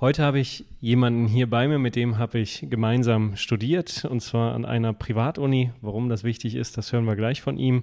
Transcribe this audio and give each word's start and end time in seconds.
Heute 0.00 0.22
habe 0.22 0.40
ich 0.40 0.64
jemanden 0.80 1.26
hier 1.26 1.50
bei 1.50 1.68
mir, 1.68 1.78
mit 1.78 1.94
dem 1.94 2.16
habe 2.16 2.38
ich 2.38 2.66
gemeinsam 2.70 3.36
studiert, 3.36 4.06
und 4.06 4.20
zwar 4.20 4.54
an 4.54 4.64
einer 4.64 4.94
Privatuni. 4.94 5.72
Warum 5.82 6.08
das 6.08 6.24
wichtig 6.24 6.54
ist, 6.54 6.78
das 6.78 6.90
hören 6.90 7.04
wir 7.04 7.16
gleich 7.16 7.42
von 7.42 7.58
ihm. 7.58 7.82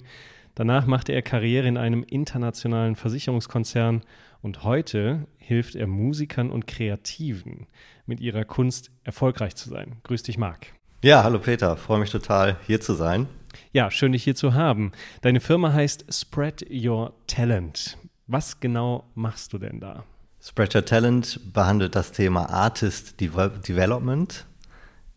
Danach 0.55 0.87
machte 0.87 1.11
er 1.11 1.21
Karriere 1.21 1.67
in 1.67 1.77
einem 1.77 2.01
internationalen 2.01 2.95
Versicherungskonzern 2.95 4.01
und 4.41 4.63
heute 4.63 5.27
hilft 5.37 5.75
er 5.75 5.85
Musikern 5.85 6.49
und 6.49 6.65
Kreativen, 6.65 7.67
mit 8.07 8.19
ihrer 8.19 8.45
Kunst 8.45 8.89
erfolgreich 9.03 9.55
zu 9.55 9.69
sein. 9.69 9.97
Grüß 10.01 10.23
dich, 10.23 10.39
Marc. 10.39 10.73
Ja, 11.03 11.23
hallo 11.23 11.37
Peter, 11.37 11.77
freue 11.77 11.99
mich 11.99 12.09
total 12.09 12.57
hier 12.65 12.81
zu 12.81 12.95
sein. 12.95 13.27
Ja, 13.73 13.91
schön 13.91 14.13
dich 14.13 14.23
hier 14.23 14.33
zu 14.33 14.55
haben. 14.55 14.91
Deine 15.21 15.39
Firma 15.39 15.71
heißt 15.71 16.11
Spread 16.11 16.65
Your 16.71 17.13
Talent. 17.27 17.95
Was 18.25 18.59
genau 18.59 19.03
machst 19.13 19.53
du 19.53 19.59
denn 19.59 19.79
da? 19.79 20.03
Spread 20.47 20.73
Your 20.73 20.85
Talent 20.85 21.41
behandelt 21.51 21.93
das 21.93 22.13
Thema 22.13 22.49
Artist 22.49 23.19
Development. 23.19 24.45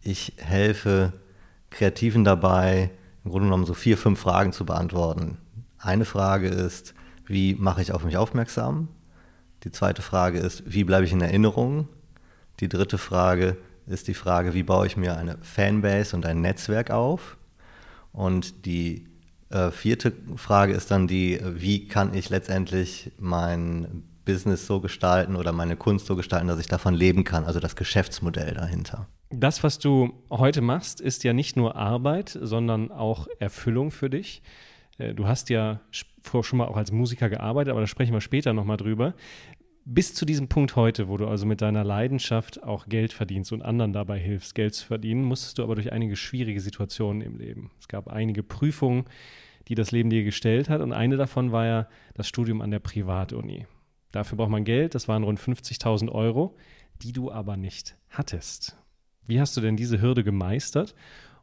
Ich 0.03 0.33
helfe 0.39 1.13
Kreativen 1.71 2.25
dabei, 2.25 2.91
im 3.25 3.31
Grunde 3.31 3.47
genommen 3.47 3.65
so 3.65 3.73
vier, 3.73 3.97
fünf 3.97 4.19
Fragen 4.19 4.53
zu 4.53 4.67
beantworten. 4.67 5.39
Eine 5.79 6.05
Frage 6.05 6.49
ist, 6.49 6.95
wie 7.27 7.55
mache 7.55 7.81
ich 7.81 7.93
auf 7.93 8.03
mich 8.03 8.17
aufmerksam? 8.17 8.89
Die 9.63 9.71
zweite 9.71 10.03
Frage 10.03 10.41
ist, 10.41 10.65
wie 10.67 10.83
bleibe 10.83 11.05
ich 11.05 11.13
in 11.13 11.21
Erinnerung? 11.21 11.87
Die 12.59 12.69
dritte 12.69 12.99
Frage 12.99 13.57
ist 13.87 14.09
die 14.09 14.15
Frage, 14.15 14.53
wie 14.53 14.65
baue 14.65 14.89
ich 14.89 14.97
mir 14.97 15.17
eine 15.17 15.39
Fanbase 15.43 16.17
und 16.17 16.27
ein 16.27 16.41
Netzwerk 16.41 16.91
auf? 16.91 17.37
Und 18.13 18.67
die 18.67 19.07
äh, 19.51 19.71
vierte 19.71 20.13
Frage 20.35 20.73
ist 20.73 20.91
dann 20.91 21.07
die, 21.07 21.41
wie 21.45 21.87
kann 21.87 22.15
ich 22.15 22.31
letztendlich 22.31 23.13
mein 23.17 24.10
Business 24.31 24.67
so 24.67 24.81
gestalten 24.81 25.35
oder 25.35 25.53
meine 25.53 25.77
Kunst 25.77 26.07
so 26.07 26.15
gestalten, 26.15 26.47
dass 26.47 26.61
ich 26.61 26.69
davon 26.69 26.95
leben 26.95 27.25
kann, 27.25 27.45
also 27.45 27.59
das 27.59 27.75
Geschäftsmodell 27.75 28.55
dahinter. 28.55 29.09
Das, 29.31 29.65
was 29.65 29.79
du 29.79 30.13
heute 30.31 30.61
machst, 30.61 31.01
ist 31.01 31.25
ja 31.25 31.33
nicht 31.33 31.57
nur 31.57 31.75
Arbeit, 31.75 32.39
sondern 32.41 32.93
auch 32.93 33.27
Erfüllung 33.39 33.91
für 33.91 34.09
dich. 34.09 34.43
Äh, 34.99 35.15
du 35.15 35.27
hast 35.27 35.51
ja 35.51 35.81
vorher 36.23 36.45
schon 36.47 36.59
mal 36.59 36.69
auch 36.69 36.77
als 36.77 36.93
Musiker 36.93 37.29
gearbeitet, 37.29 37.73
aber 37.73 37.81
da 37.81 37.87
sprechen 37.89 38.13
wir 38.13 38.21
später 38.21 38.53
nochmal 38.53 38.77
drüber. 38.77 39.15
Bis 39.85 40.15
zu 40.15 40.25
diesem 40.25 40.49
Punkt 40.49 40.77
heute, 40.77 41.09
wo 41.09 41.17
du 41.17 41.27
also 41.27 41.47
mit 41.47 41.61
deiner 41.61 41.83
Leidenschaft 41.83 42.63
auch 42.63 42.87
Geld 42.87 43.13
verdienst 43.13 43.53
und 43.53 43.63
anderen 43.63 43.93
dabei 43.93 44.19
hilfst, 44.19 44.55
Geld 44.55 44.75
zu 44.75 44.87
verdienen, 44.87 45.25
musstest 45.25 45.59
du 45.59 45.65
aber 45.65 45.75
durch 45.75 45.93
einige 45.93 46.15
schwierige 46.15 46.61
Situationen 46.61 47.23
im 47.23 47.37
Leben. 47.37 47.71
Es 47.81 47.89
gab 47.89 48.07
einige 48.07 48.45
Prüfungen, 48.45 49.07
die 49.69 49.75
das 49.75 49.91
Leben 49.91 50.11
dir 50.11 50.23
gestellt 50.23 50.69
hat 50.69 50.81
und 50.83 50.93
eine 50.93 51.17
davon 51.17 51.51
war 51.51 51.67
ja 51.67 51.89
das 52.15 52.29
Studium 52.29 52.61
an 52.61 52.71
der 52.71 52.79
Privatuni. 52.79 53.67
Dafür 54.13 54.39
braucht 54.39 54.51
man 54.51 54.65
Geld, 54.65 54.95
das 54.95 55.09
waren 55.09 55.23
rund 55.23 55.41
50.000 55.41 56.11
Euro, 56.11 56.57
die 57.03 57.13
du 57.13 57.31
aber 57.31 57.57
nicht 57.57 57.97
hattest. 58.11 58.77
Wie 59.27 59.41
hast 59.41 59.57
du 59.57 59.61
denn 59.61 59.77
diese 59.77 60.01
Hürde 60.01 60.25
gemeistert 60.25 60.95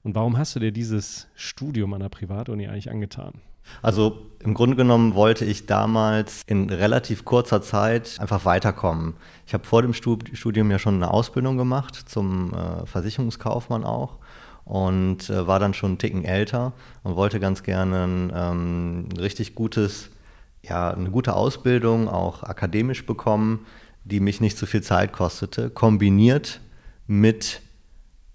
und 0.04 0.16
warum 0.16 0.38
hast 0.38 0.56
du 0.56 0.60
dir 0.60 0.72
dieses 0.72 1.28
Studium 1.36 1.94
an 1.94 2.02
der 2.02 2.10
Privatuni 2.10 2.68
eigentlich 2.68 2.92
angetan? 2.92 3.42
Also 3.82 4.26
im 4.40 4.54
Grunde 4.54 4.76
genommen 4.76 5.14
wollte 5.14 5.46
ich 5.46 5.66
damals 5.66 6.42
in 6.46 6.70
relativ 6.70 7.26
kurzer 7.26 7.62
Zeit 7.62 8.18
einfach 8.20 8.46
weiterkommen. 8.46 9.16
Ich 9.46 9.54
habe 9.54 9.66
vor 9.66 9.82
dem 9.82 9.94
Studium 9.94 10.72
ja 10.72 10.80
schon 10.80 10.96
eine 10.96 11.12
Ausbildung 11.12 11.58
gemacht 11.58 11.96
zum 11.96 12.54
äh, 12.54 12.86
Versicherungskaufmann 12.86 13.84
auch 13.84 14.20
und 14.64 15.30
äh, 15.30 15.48
war 15.48 15.60
dann 15.60 15.74
schon 15.74 15.92
einen 15.92 15.98
Ticken 15.98 16.26
älter 16.26 16.74
und 17.04 17.16
wollte 17.16 17.40
ganz 17.40 17.64
gerne 17.64 18.04
ein 18.04 18.32
ähm, 18.34 19.10
richtig 19.18 19.56
gutes 19.56 20.10
ja, 20.70 20.92
eine 20.92 21.10
gute 21.10 21.34
Ausbildung, 21.34 22.08
auch 22.08 22.44
akademisch 22.44 23.06
bekommen, 23.06 23.66
die 24.04 24.20
mich 24.20 24.42
nicht 24.42 24.58
so 24.58 24.66
viel 24.66 24.82
Zeit 24.82 25.14
kostete, 25.14 25.70
kombiniert 25.70 26.62
mit, 27.08 27.62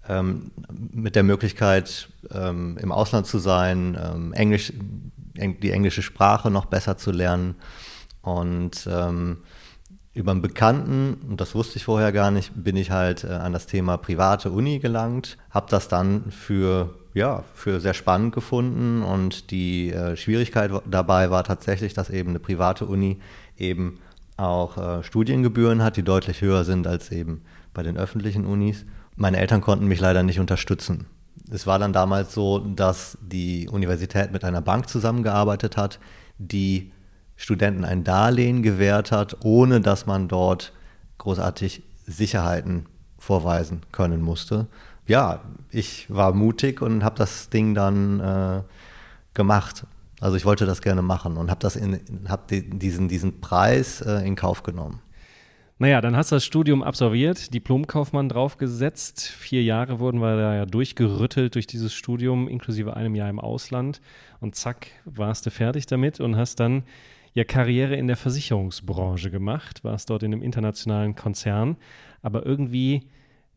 ähm, 0.07 0.51
mit 0.91 1.15
der 1.15 1.23
Möglichkeit, 1.23 2.09
ähm, 2.31 2.77
im 2.79 2.91
Ausland 2.91 3.25
zu 3.25 3.39
sein, 3.39 3.97
ähm, 4.01 4.33
Englisch, 4.33 4.73
die 5.35 5.71
englische 5.71 6.01
Sprache 6.01 6.51
noch 6.51 6.65
besser 6.65 6.97
zu 6.97 7.11
lernen. 7.11 7.55
Und 8.21 8.87
ähm, 8.89 9.37
über 10.13 10.31
einen 10.31 10.41
Bekannten, 10.41 11.15
und 11.27 11.41
das 11.41 11.55
wusste 11.55 11.77
ich 11.77 11.85
vorher 11.85 12.11
gar 12.11 12.29
nicht, 12.29 12.51
bin 12.55 12.75
ich 12.75 12.91
halt 12.91 13.23
äh, 13.23 13.29
an 13.29 13.51
das 13.51 13.65
Thema 13.65 13.97
private 13.97 14.51
Uni 14.51 14.79
gelangt, 14.79 15.37
habe 15.49 15.67
das 15.69 15.87
dann 15.87 16.31
für 16.31 16.93
ja, 17.13 17.43
für 17.53 17.79
sehr 17.79 17.93
spannend 17.93 18.33
gefunden 18.33 19.03
und 19.03 19.51
die 19.51 19.91
äh, 19.91 20.15
Schwierigkeit 20.15 20.71
dabei 20.85 21.29
war 21.29 21.43
tatsächlich, 21.43 21.93
dass 21.93 22.09
eben 22.09 22.29
eine 22.29 22.39
private 22.39 22.85
Uni 22.85 23.19
eben 23.57 23.99
auch 24.37 24.77
äh, 24.77 25.03
Studiengebühren 25.03 25.83
hat, 25.83 25.97
die 25.97 26.03
deutlich 26.03 26.41
höher 26.41 26.63
sind 26.63 26.87
als 26.87 27.11
eben 27.11 27.43
bei 27.73 27.83
den 27.83 27.97
öffentlichen 27.97 28.45
Unis. 28.45 28.85
Meine 29.15 29.37
Eltern 29.37 29.61
konnten 29.61 29.87
mich 29.87 29.99
leider 29.99 30.23
nicht 30.23 30.39
unterstützen. 30.39 31.05
Es 31.51 31.67
war 31.67 31.77
dann 31.77 31.93
damals 31.93 32.33
so, 32.33 32.59
dass 32.59 33.17
die 33.21 33.69
Universität 33.69 34.31
mit 34.31 34.43
einer 34.43 34.61
Bank 34.61 34.89
zusammengearbeitet 34.89 35.77
hat, 35.77 35.99
die 36.39 36.91
Studenten 37.35 37.83
ein 37.85 38.03
Darlehen 38.03 38.63
gewährt 38.63 39.11
hat, 39.11 39.37
ohne 39.43 39.81
dass 39.81 40.05
man 40.05 40.27
dort 40.27 40.73
großartig 41.17 41.83
Sicherheiten 42.05 42.87
vorweisen 43.23 43.81
können 43.91 44.21
musste 44.21 44.67
ja, 45.07 45.41
ich 45.71 46.09
war 46.09 46.33
mutig 46.33 46.81
und 46.81 47.03
habe 47.03 47.15
das 47.17 47.49
Ding 47.49 47.73
dann 47.73 48.19
äh, 48.19 48.61
gemacht. 49.33 49.85
Also 50.19 50.37
ich 50.37 50.45
wollte 50.45 50.65
das 50.65 50.81
gerne 50.81 51.01
machen 51.01 51.37
und 51.37 51.51
habe 51.51 51.67
hab 52.29 52.47
diesen, 52.47 53.07
diesen 53.09 53.41
Preis 53.41 54.01
äh, 54.01 54.25
in 54.25 54.35
Kauf 54.35 54.63
genommen. 54.63 55.01
Naja, 55.79 55.99
dann 55.99 56.15
hast 56.15 56.31
du 56.31 56.35
das 56.35 56.45
Studium 56.45 56.81
absolviert, 56.81 57.53
Diplomkaufmann 57.53 58.29
draufgesetzt. 58.29 59.21
Vier 59.21 59.63
Jahre 59.63 59.99
wurden 59.99 60.19
wir 60.19 60.37
da 60.37 60.55
ja 60.55 60.65
durchgerüttelt 60.65 61.55
durch 61.55 61.67
dieses 61.67 61.93
Studium, 61.93 62.47
inklusive 62.47 62.95
einem 62.95 63.15
Jahr 63.15 63.29
im 63.29 63.39
Ausland. 63.39 63.99
Und 64.39 64.55
zack, 64.55 64.87
warst 65.03 65.45
du 65.45 65.51
fertig 65.51 65.85
damit 65.87 66.21
und 66.21 66.37
hast 66.37 66.59
dann 66.61 66.83
ja 67.33 67.43
Karriere 67.43 67.95
in 67.95 68.07
der 68.07 68.15
Versicherungsbranche 68.15 69.31
gemacht, 69.31 69.83
warst 69.83 70.09
dort 70.09 70.23
in 70.23 70.31
einem 70.31 70.43
internationalen 70.43 71.15
Konzern. 71.15 71.75
Aber 72.23 72.45
irgendwie 72.45 73.07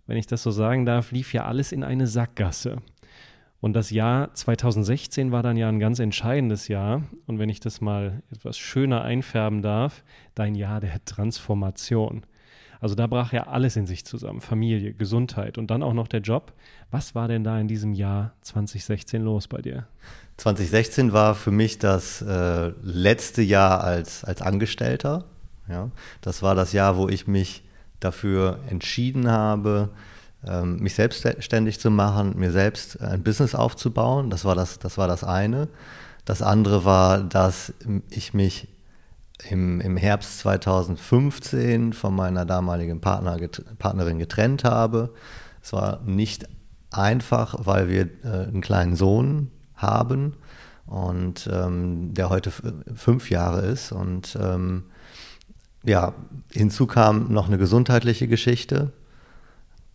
wenn 0.06 0.16
ich 0.16 0.26
das 0.26 0.42
so 0.42 0.50
sagen 0.50 0.86
darf, 0.86 1.10
lief 1.10 1.32
ja 1.32 1.44
alles 1.44 1.72
in 1.72 1.82
eine 1.82 2.06
Sackgasse. 2.06 2.78
Und 3.60 3.72
das 3.72 3.90
Jahr 3.90 4.32
2016 4.34 5.32
war 5.32 5.42
dann 5.42 5.56
ja 5.56 5.68
ein 5.68 5.80
ganz 5.80 5.98
entscheidendes 5.98 6.68
Jahr. 6.68 7.02
Und 7.26 7.38
wenn 7.38 7.48
ich 7.48 7.58
das 7.58 7.80
mal 7.80 8.22
etwas 8.30 8.58
schöner 8.58 9.02
einfärben 9.02 9.62
darf, 9.62 10.04
dein 10.34 10.54
Jahr 10.54 10.80
der 10.80 11.04
Transformation. 11.04 12.24
Also 12.78 12.94
da 12.94 13.06
brach 13.06 13.32
ja 13.32 13.46
alles 13.48 13.74
in 13.74 13.86
sich 13.86 14.04
zusammen. 14.04 14.42
Familie, 14.42 14.92
Gesundheit 14.92 15.58
und 15.58 15.70
dann 15.70 15.82
auch 15.82 15.94
noch 15.94 16.06
der 16.06 16.20
Job. 16.20 16.52
Was 16.90 17.14
war 17.14 17.26
denn 17.26 17.42
da 17.42 17.58
in 17.58 17.66
diesem 17.66 17.94
Jahr 17.94 18.34
2016 18.42 19.22
los 19.22 19.48
bei 19.48 19.62
dir? 19.62 19.88
2016 20.36 21.12
war 21.12 21.34
für 21.34 21.50
mich 21.50 21.78
das 21.78 22.20
äh, 22.22 22.72
letzte 22.82 23.42
Jahr 23.42 23.82
als, 23.82 24.22
als 24.22 24.42
Angestellter. 24.42 25.24
Ja. 25.68 25.90
Das 26.20 26.42
war 26.42 26.54
das 26.54 26.72
Jahr, 26.72 26.98
wo 26.98 27.08
ich 27.08 27.26
mich 27.26 27.64
dafür 28.06 28.60
entschieden 28.68 29.30
habe, 29.30 29.90
ähm, 30.46 30.78
mich 30.78 30.94
selbstständig 30.94 31.80
zu 31.80 31.90
machen, 31.90 32.38
mir 32.38 32.52
selbst 32.52 33.00
ein 33.00 33.22
Business 33.22 33.54
aufzubauen. 33.54 34.30
Das 34.30 34.44
war 34.44 34.54
das, 34.54 34.78
das 34.78 34.96
war 34.96 35.08
das 35.08 35.24
eine. 35.24 35.68
Das 36.24 36.42
andere 36.42 36.84
war, 36.84 37.22
dass 37.22 37.72
ich 38.10 38.34
mich 38.34 38.68
im, 39.48 39.80
im 39.80 39.96
Herbst 39.96 40.38
2015 40.40 41.92
von 41.92 42.14
meiner 42.14 42.44
damaligen 42.44 43.00
Partner, 43.00 43.38
Partnerin 43.78 44.18
getrennt 44.18 44.64
habe. 44.64 45.12
Es 45.62 45.72
war 45.72 46.00
nicht 46.04 46.48
einfach, 46.90 47.66
weil 47.66 47.88
wir 47.88 48.08
äh, 48.24 48.48
einen 48.48 48.60
kleinen 48.60 48.96
Sohn 48.96 49.50
haben 49.74 50.34
und 50.86 51.48
ähm, 51.52 52.14
der 52.14 52.30
heute 52.30 52.50
fünf 52.94 53.30
Jahre 53.30 53.66
ist 53.66 53.92
und 53.92 54.38
ähm, 54.40 54.84
ja, 55.86 56.12
hinzu 56.52 56.86
kam 56.86 57.32
noch 57.32 57.46
eine 57.46 57.58
gesundheitliche 57.58 58.28
Geschichte, 58.28 58.92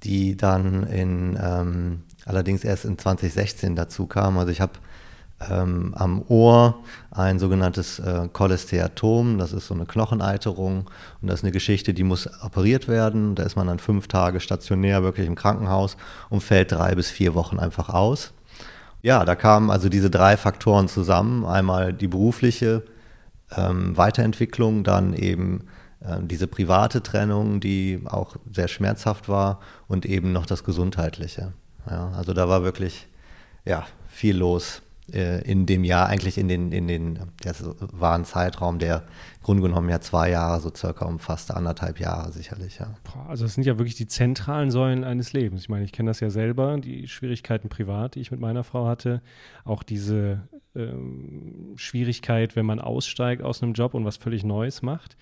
die 0.03 0.35
dann 0.35 0.83
in, 0.83 1.37
ähm, 1.41 2.03
allerdings 2.25 2.63
erst 2.63 2.85
in 2.85 2.97
2016 2.97 3.75
dazu 3.75 4.07
kam. 4.07 4.37
Also 4.37 4.51
ich 4.51 4.61
habe 4.61 4.73
ähm, 5.49 5.93
am 5.95 6.23
Ohr 6.27 6.79
ein 7.11 7.39
sogenanntes 7.39 7.99
äh, 7.99 8.27
Cholesteatom, 8.31 9.37
das 9.37 9.53
ist 9.53 9.67
so 9.67 9.73
eine 9.73 9.85
Knocheneiterung 9.85 10.89
und 11.21 11.27
das 11.27 11.39
ist 11.39 11.43
eine 11.43 11.51
Geschichte, 11.51 11.93
die 11.93 12.03
muss 12.03 12.29
operiert 12.41 12.87
werden. 12.87 13.35
Da 13.35 13.43
ist 13.43 13.55
man 13.55 13.67
dann 13.67 13.79
fünf 13.79 14.07
Tage 14.07 14.39
stationär 14.39 15.03
wirklich 15.03 15.27
im 15.27 15.35
Krankenhaus 15.35 15.97
und 16.29 16.41
fällt 16.41 16.71
drei 16.71 16.95
bis 16.95 17.09
vier 17.09 17.35
Wochen 17.35 17.59
einfach 17.59 17.89
aus. 17.89 18.33
Ja, 19.01 19.25
da 19.25 19.35
kamen 19.35 19.71
also 19.71 19.89
diese 19.89 20.09
drei 20.09 20.37
Faktoren 20.37 20.87
zusammen. 20.87 21.43
Einmal 21.43 21.91
die 21.91 22.07
berufliche 22.07 22.83
ähm, 23.55 23.97
Weiterentwicklung, 23.97 24.83
dann 24.83 25.13
eben 25.13 25.65
diese 26.21 26.47
private 26.47 27.03
Trennung, 27.03 27.59
die 27.59 28.01
auch 28.05 28.35
sehr 28.51 28.67
schmerzhaft 28.67 29.29
war 29.29 29.59
und 29.87 30.05
eben 30.05 30.31
noch 30.31 30.45
das 30.45 30.63
Gesundheitliche. 30.63 31.53
Ja, 31.89 32.11
also 32.11 32.33
da 32.33 32.49
war 32.49 32.63
wirklich 32.63 33.07
ja, 33.65 33.85
viel 34.07 34.35
los 34.35 34.81
äh, 35.13 35.41
in 35.43 35.65
dem 35.65 35.83
Jahr, 35.83 36.07
eigentlich 36.07 36.37
in 36.37 36.47
den, 36.47 36.71
in 36.71 36.87
den, 36.87 37.19
das 37.43 37.63
war 37.77 38.15
ein 38.15 38.25
Zeitraum, 38.25 38.79
der 38.79 39.03
im 39.37 39.43
Grunde 39.43 39.63
genommen 39.63 39.89
ja 39.89 39.99
zwei 39.99 40.29
Jahre, 40.29 40.59
so 40.59 40.71
circa 40.73 41.05
umfasste, 41.05 41.55
anderthalb 41.55 41.99
Jahre 41.99 42.31
sicherlich, 42.31 42.79
ja. 42.79 42.95
Also 43.27 43.45
das 43.45 43.55
sind 43.55 43.65
ja 43.65 43.77
wirklich 43.77 43.95
die 43.95 44.07
zentralen 44.07 44.71
Säulen 44.71 45.03
eines 45.03 45.33
Lebens. 45.33 45.61
Ich 45.61 45.69
meine, 45.69 45.85
ich 45.85 45.91
kenne 45.91 46.09
das 46.09 46.19
ja 46.19 46.29
selber, 46.29 46.77
die 46.77 47.07
Schwierigkeiten 47.07 47.69
privat, 47.69 48.15
die 48.15 48.21
ich 48.21 48.31
mit 48.31 48.39
meiner 48.39 48.63
Frau 48.63 48.87
hatte, 48.87 49.21
auch 49.65 49.83
diese 49.83 50.47
ähm, 50.75 51.73
Schwierigkeit, 51.75 52.55
wenn 52.55 52.65
man 52.65 52.79
aussteigt 52.79 53.43
aus 53.43 53.61
einem 53.61 53.73
Job 53.73 53.93
und 53.93 54.05
was 54.05 54.17
völlig 54.17 54.43
Neues 54.43 54.81
macht 54.81 55.15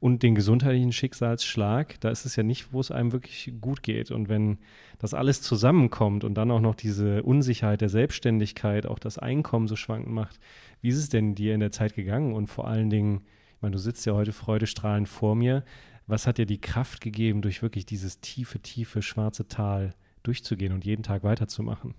und 0.00 0.22
den 0.22 0.34
gesundheitlichen 0.34 0.92
Schicksalsschlag, 0.92 2.00
da 2.00 2.10
ist 2.10 2.26
es 2.26 2.36
ja 2.36 2.42
nicht, 2.42 2.72
wo 2.72 2.80
es 2.80 2.90
einem 2.90 3.12
wirklich 3.12 3.52
gut 3.60 3.82
geht. 3.82 4.10
Und 4.10 4.28
wenn 4.28 4.58
das 4.98 5.14
alles 5.14 5.42
zusammenkommt 5.42 6.24
und 6.24 6.34
dann 6.34 6.50
auch 6.50 6.60
noch 6.60 6.74
diese 6.74 7.22
Unsicherheit 7.22 7.80
der 7.80 7.88
Selbstständigkeit, 7.88 8.86
auch 8.86 8.98
das 8.98 9.18
Einkommen 9.18 9.68
so 9.68 9.76
schwankend 9.76 10.12
macht, 10.12 10.38
wie 10.80 10.88
ist 10.88 10.98
es 10.98 11.08
denn 11.08 11.34
dir 11.34 11.54
in 11.54 11.60
der 11.60 11.72
Zeit 11.72 11.94
gegangen? 11.94 12.34
Und 12.34 12.48
vor 12.48 12.66
allen 12.68 12.90
Dingen, 12.90 13.22
ich 13.56 13.62
meine, 13.62 13.72
du 13.72 13.78
sitzt 13.78 14.04
ja 14.06 14.12
heute 14.12 14.32
freudestrahlend 14.32 15.08
vor 15.08 15.34
mir. 15.34 15.64
Was 16.06 16.26
hat 16.26 16.38
dir 16.38 16.46
die 16.46 16.60
Kraft 16.60 17.00
gegeben, 17.00 17.42
durch 17.42 17.62
wirklich 17.62 17.86
dieses 17.86 18.20
tiefe, 18.20 18.60
tiefe, 18.60 19.02
schwarze 19.02 19.48
Tal 19.48 19.94
durchzugehen 20.22 20.72
und 20.72 20.84
jeden 20.84 21.02
Tag 21.02 21.24
weiterzumachen? 21.24 21.94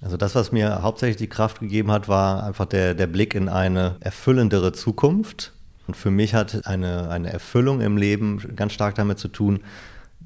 Also 0.00 0.16
das, 0.16 0.34
was 0.34 0.52
mir 0.52 0.82
hauptsächlich 0.82 1.16
die 1.16 1.28
Kraft 1.28 1.60
gegeben 1.60 1.90
hat, 1.90 2.06
war 2.08 2.44
einfach 2.44 2.66
der, 2.66 2.94
der 2.94 3.06
Blick 3.06 3.34
in 3.34 3.48
eine 3.48 3.96
erfüllendere 4.00 4.72
Zukunft 4.72 5.54
und 5.86 5.96
für 5.96 6.10
mich 6.10 6.34
hat 6.34 6.66
eine, 6.66 7.10
eine 7.10 7.32
Erfüllung 7.32 7.80
im 7.80 7.96
Leben 7.96 8.56
ganz 8.56 8.72
stark 8.72 8.94
damit 8.96 9.18
zu 9.18 9.28
tun, 9.28 9.60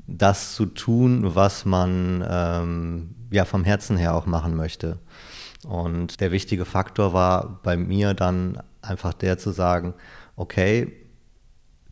das 0.06 0.54
zu 0.54 0.66
tun, 0.66 1.34
was 1.34 1.64
man 1.64 2.24
ähm, 2.28 3.14
ja 3.30 3.44
vom 3.44 3.64
Herzen 3.64 3.96
her 3.96 4.14
auch 4.14 4.26
machen 4.26 4.56
möchte. 4.56 4.98
Und 5.66 6.20
der 6.20 6.32
wichtige 6.32 6.64
Faktor 6.64 7.12
war 7.12 7.60
bei 7.62 7.76
mir 7.76 8.14
dann 8.14 8.62
einfach 8.82 9.12
der 9.12 9.38
zu 9.38 9.50
sagen, 9.50 9.94
okay, 10.36 10.92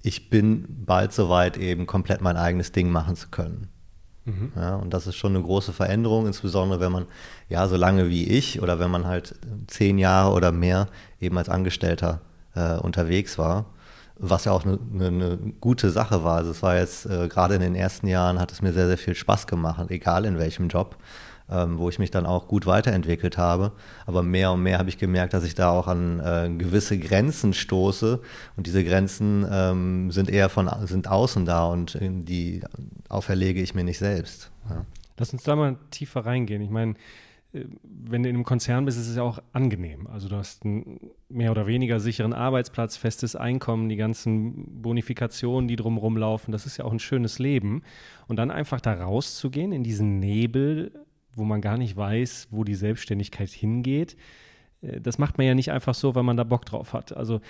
ich 0.02 0.30
bin 0.30 0.64
bald 0.86 1.12
soweit 1.12 1.56
eben 1.56 1.86
komplett 1.86 2.20
mein 2.22 2.36
eigenes 2.36 2.72
Ding 2.72 2.90
machen 2.90 3.14
zu 3.14 3.28
können. 3.28 3.68
Mhm. 4.24 4.52
Ja, 4.56 4.76
und 4.76 4.94
das 4.94 5.06
ist 5.06 5.16
schon 5.16 5.34
eine 5.34 5.44
große 5.44 5.72
Veränderung, 5.72 6.26
insbesondere 6.26 6.80
wenn 6.80 6.92
man 6.92 7.06
ja 7.48 7.68
so 7.68 7.76
lange 7.76 8.08
wie 8.08 8.26
ich 8.28 8.62
oder 8.62 8.78
wenn 8.78 8.90
man 8.90 9.06
halt 9.06 9.34
zehn 9.66 9.98
Jahre 9.98 10.34
oder 10.34 10.52
mehr 10.52 10.88
eben 11.20 11.36
als 11.36 11.48
Angestellter 11.48 12.20
äh, 12.54 12.76
unterwegs 12.76 13.38
war, 13.38 13.66
was 14.18 14.44
ja 14.44 14.52
auch 14.52 14.64
eine, 14.64 14.78
eine, 14.94 15.06
eine, 15.06 15.38
gute 15.60 15.90
Sache 15.90 16.24
war. 16.24 16.36
Also 16.36 16.50
es 16.50 16.62
war 16.62 16.76
jetzt 16.76 17.06
äh, 17.06 17.28
gerade 17.28 17.54
in 17.54 17.60
den 17.60 17.74
ersten 17.74 18.06
Jahren 18.06 18.38
hat 18.38 18.52
es 18.52 18.62
mir 18.62 18.72
sehr, 18.72 18.86
sehr 18.88 18.98
viel 18.98 19.14
Spaß 19.14 19.46
gemacht, 19.46 19.90
egal 19.90 20.24
in 20.24 20.38
welchem 20.38 20.68
Job, 20.68 20.96
ähm, 21.50 21.78
wo 21.78 21.88
ich 21.88 21.98
mich 21.98 22.10
dann 22.10 22.26
auch 22.26 22.48
gut 22.48 22.66
weiterentwickelt 22.66 23.38
habe. 23.38 23.72
Aber 24.06 24.22
mehr 24.22 24.52
und 24.52 24.62
mehr 24.62 24.78
habe 24.78 24.88
ich 24.88 24.98
gemerkt, 24.98 25.34
dass 25.34 25.44
ich 25.44 25.54
da 25.54 25.70
auch 25.70 25.86
an 25.86 26.20
äh, 26.20 26.50
gewisse 26.56 26.98
Grenzen 26.98 27.54
stoße 27.54 28.20
und 28.56 28.66
diese 28.66 28.84
Grenzen 28.84 29.46
ähm, 29.50 30.10
sind 30.10 30.30
eher 30.30 30.48
von 30.48 30.70
sind 30.86 31.08
außen 31.08 31.44
da 31.44 31.66
und 31.66 31.98
die 32.00 32.62
auferlege 33.08 33.60
ich 33.62 33.74
mir 33.74 33.84
nicht 33.84 33.98
selbst. 33.98 34.50
Ja. 34.68 34.84
Lass 35.16 35.32
uns 35.32 35.42
da 35.42 35.56
mal 35.56 35.76
tiefer 35.90 36.26
reingehen. 36.26 36.62
Ich 36.62 36.70
meine, 36.70 36.92
äh, 36.92 36.96
wenn 37.52 38.22
du 38.22 38.28
in 38.28 38.36
einem 38.36 38.44
Konzern 38.44 38.84
bist, 38.84 38.98
ist 38.98 39.08
es 39.08 39.16
ja 39.16 39.22
auch 39.22 39.38
angenehm. 39.52 40.06
Also 40.06 40.28
du 40.28 40.36
hast 40.36 40.64
einen 40.64 41.10
mehr 41.28 41.50
oder 41.50 41.66
weniger 41.66 41.98
sicheren 41.98 42.34
Arbeitsplatz, 42.34 42.96
festes 42.96 43.36
Einkommen, 43.36 43.88
die 43.88 43.96
ganzen 43.96 44.82
Bonifikationen, 44.82 45.66
die 45.66 45.76
drumherum 45.76 46.16
laufen. 46.18 46.52
Das 46.52 46.66
ist 46.66 46.76
ja 46.76 46.84
auch 46.84 46.92
ein 46.92 46.98
schönes 46.98 47.38
Leben. 47.38 47.82
Und 48.26 48.36
dann 48.36 48.50
einfach 48.50 48.80
da 48.80 48.92
rauszugehen 48.92 49.72
in 49.72 49.82
diesen 49.82 50.18
Nebel, 50.18 50.92
wo 51.34 51.44
man 51.44 51.62
gar 51.62 51.78
nicht 51.78 51.96
weiß, 51.96 52.48
wo 52.50 52.64
die 52.64 52.74
Selbstständigkeit 52.74 53.48
hingeht, 53.48 54.16
äh, 54.82 55.00
das 55.00 55.18
macht 55.18 55.38
man 55.38 55.46
ja 55.46 55.54
nicht 55.54 55.70
einfach 55.70 55.94
so, 55.94 56.14
weil 56.14 56.24
man 56.24 56.36
da 56.36 56.44
Bock 56.44 56.66
drauf 56.66 56.92
hat. 56.92 57.16
Also 57.16 57.40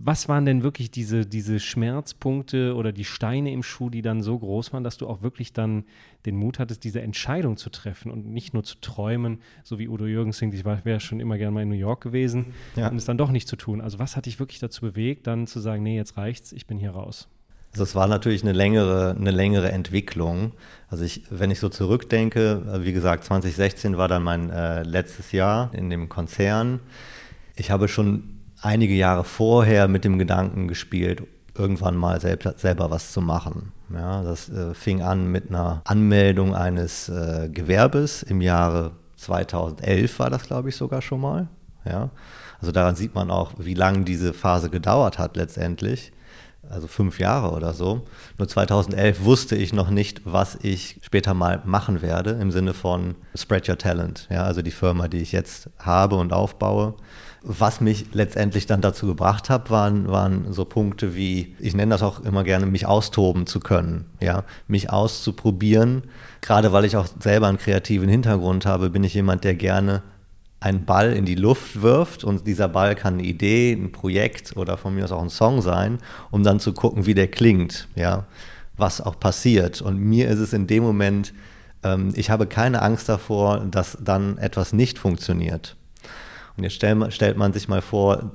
was 0.00 0.28
waren 0.28 0.44
denn 0.44 0.62
wirklich 0.62 0.90
diese, 0.90 1.26
diese 1.26 1.60
Schmerzpunkte 1.60 2.74
oder 2.74 2.92
die 2.92 3.04
Steine 3.04 3.52
im 3.52 3.62
Schuh, 3.62 3.90
die 3.90 4.02
dann 4.02 4.22
so 4.22 4.38
groß 4.38 4.72
waren, 4.72 4.84
dass 4.84 4.96
du 4.96 5.06
auch 5.06 5.22
wirklich 5.22 5.52
dann 5.52 5.84
den 6.24 6.36
Mut 6.36 6.58
hattest, 6.58 6.84
diese 6.84 7.02
Entscheidung 7.02 7.56
zu 7.56 7.70
treffen 7.70 8.10
und 8.10 8.26
nicht 8.26 8.54
nur 8.54 8.64
zu 8.64 8.76
träumen, 8.80 9.40
so 9.64 9.78
wie 9.78 9.88
Udo 9.88 10.06
Jürgens 10.06 10.38
singt, 10.38 10.54
ich 10.54 10.64
wäre 10.64 11.00
schon 11.00 11.20
immer 11.20 11.38
gerne 11.38 11.52
mal 11.52 11.62
in 11.62 11.68
New 11.68 11.74
York 11.74 12.00
gewesen 12.00 12.46
ja. 12.76 12.88
und 12.88 12.96
es 12.96 13.04
dann 13.04 13.18
doch 13.18 13.30
nicht 13.30 13.48
zu 13.48 13.56
tun. 13.56 13.80
Also 13.80 13.98
was 13.98 14.16
hat 14.16 14.26
dich 14.26 14.38
wirklich 14.38 14.60
dazu 14.60 14.82
bewegt, 14.82 15.26
dann 15.26 15.46
zu 15.46 15.60
sagen, 15.60 15.82
nee, 15.82 15.96
jetzt 15.96 16.16
reicht's, 16.16 16.52
ich 16.52 16.66
bin 16.66 16.78
hier 16.78 16.90
raus? 16.90 17.28
Also 17.72 17.84
es 17.84 17.94
war 17.94 18.06
natürlich 18.06 18.42
eine 18.42 18.52
längere, 18.52 19.16
eine 19.18 19.30
längere 19.30 19.72
Entwicklung. 19.72 20.52
Also 20.88 21.04
ich, 21.04 21.22
wenn 21.30 21.50
ich 21.50 21.58
so 21.58 21.70
zurückdenke, 21.70 22.80
wie 22.84 22.92
gesagt, 22.92 23.24
2016 23.24 23.96
war 23.96 24.08
dann 24.08 24.22
mein 24.22 24.50
äh, 24.50 24.82
letztes 24.82 25.32
Jahr 25.32 25.72
in 25.74 25.88
dem 25.88 26.10
Konzern. 26.10 26.80
Ich 27.56 27.70
habe 27.70 27.88
schon 27.88 28.31
einige 28.62 28.94
Jahre 28.94 29.24
vorher 29.24 29.88
mit 29.88 30.04
dem 30.04 30.18
Gedanken 30.18 30.68
gespielt, 30.68 31.22
irgendwann 31.56 31.96
mal 31.96 32.20
selbst, 32.20 32.60
selber 32.60 32.90
was 32.90 33.12
zu 33.12 33.20
machen. 33.20 33.72
Ja, 33.92 34.22
das 34.22 34.48
äh, 34.48 34.72
fing 34.74 35.02
an 35.02 35.30
mit 35.30 35.50
einer 35.50 35.82
Anmeldung 35.84 36.54
eines 36.54 37.08
äh, 37.08 37.50
Gewerbes 37.52 38.22
im 38.22 38.40
Jahre 38.40 38.92
2011 39.16 40.18
war 40.18 40.30
das, 40.30 40.44
glaube 40.44 40.70
ich, 40.70 40.76
sogar 40.76 41.02
schon 41.02 41.20
mal. 41.20 41.48
Ja, 41.84 42.10
also 42.60 42.72
daran 42.72 42.96
sieht 42.96 43.14
man 43.14 43.30
auch, 43.30 43.52
wie 43.58 43.74
lange 43.74 44.04
diese 44.04 44.32
Phase 44.32 44.70
gedauert 44.70 45.18
hat 45.18 45.36
letztendlich. 45.36 46.12
Also 46.70 46.86
fünf 46.86 47.18
Jahre 47.18 47.50
oder 47.50 47.74
so. 47.74 48.06
Nur 48.38 48.48
2011 48.48 49.24
wusste 49.24 49.56
ich 49.56 49.72
noch 49.72 49.90
nicht, 49.90 50.22
was 50.24 50.56
ich 50.62 51.00
später 51.02 51.34
mal 51.34 51.60
machen 51.64 52.02
werde 52.02 52.30
im 52.30 52.52
Sinne 52.52 52.72
von 52.72 53.16
Spread 53.34 53.68
Your 53.68 53.76
Talent. 53.76 54.28
Ja, 54.30 54.44
also 54.44 54.62
die 54.62 54.70
Firma, 54.70 55.08
die 55.08 55.18
ich 55.18 55.32
jetzt 55.32 55.68
habe 55.78 56.16
und 56.16 56.32
aufbaue 56.32 56.94
was 57.44 57.80
mich 57.80 58.06
letztendlich 58.12 58.66
dann 58.66 58.80
dazu 58.80 59.06
gebracht 59.06 59.50
hat, 59.50 59.70
waren, 59.70 60.08
waren 60.08 60.52
so 60.52 60.64
Punkte 60.64 61.14
wie, 61.14 61.56
ich 61.58 61.74
nenne 61.74 61.90
das 61.90 62.02
auch 62.02 62.20
immer 62.20 62.44
gerne, 62.44 62.66
mich 62.66 62.86
austoben 62.86 63.46
zu 63.46 63.60
können, 63.60 64.06
ja, 64.20 64.44
mich 64.68 64.90
auszuprobieren. 64.90 66.04
Gerade 66.40 66.72
weil 66.72 66.84
ich 66.84 66.96
auch 66.96 67.06
selber 67.20 67.48
einen 67.48 67.58
kreativen 67.58 68.08
Hintergrund 68.08 68.66
habe, 68.66 68.90
bin 68.90 69.04
ich 69.04 69.14
jemand, 69.14 69.44
der 69.44 69.54
gerne 69.54 70.02
einen 70.60 70.84
Ball 70.84 71.12
in 71.12 71.24
die 71.24 71.34
Luft 71.34 71.82
wirft 71.82 72.22
und 72.22 72.46
dieser 72.46 72.68
Ball 72.68 72.94
kann 72.94 73.14
eine 73.14 73.24
Idee, 73.24 73.72
ein 73.72 73.90
Projekt 73.90 74.56
oder 74.56 74.76
von 74.76 74.94
mir 74.94 75.04
aus 75.04 75.12
auch 75.12 75.22
ein 75.22 75.30
Song 75.30 75.60
sein, 75.60 75.98
um 76.30 76.44
dann 76.44 76.60
zu 76.60 76.72
gucken, 76.72 77.06
wie 77.06 77.14
der 77.14 77.28
klingt, 77.28 77.88
ja, 77.96 78.26
was 78.76 79.00
auch 79.00 79.18
passiert. 79.18 79.82
Und 79.82 79.98
mir 79.98 80.28
ist 80.28 80.38
es 80.38 80.52
in 80.52 80.68
dem 80.68 80.84
Moment, 80.84 81.34
ähm, 81.82 82.12
ich 82.14 82.30
habe 82.30 82.46
keine 82.46 82.82
Angst 82.82 83.08
davor, 83.08 83.66
dass 83.68 83.98
dann 84.00 84.38
etwas 84.38 84.72
nicht 84.72 84.98
funktioniert. 84.98 85.76
Und 86.56 86.64
jetzt 86.64 86.74
stell, 86.74 87.10
stellt 87.10 87.36
man 87.36 87.52
sich 87.52 87.68
mal 87.68 87.82
vor, 87.82 88.32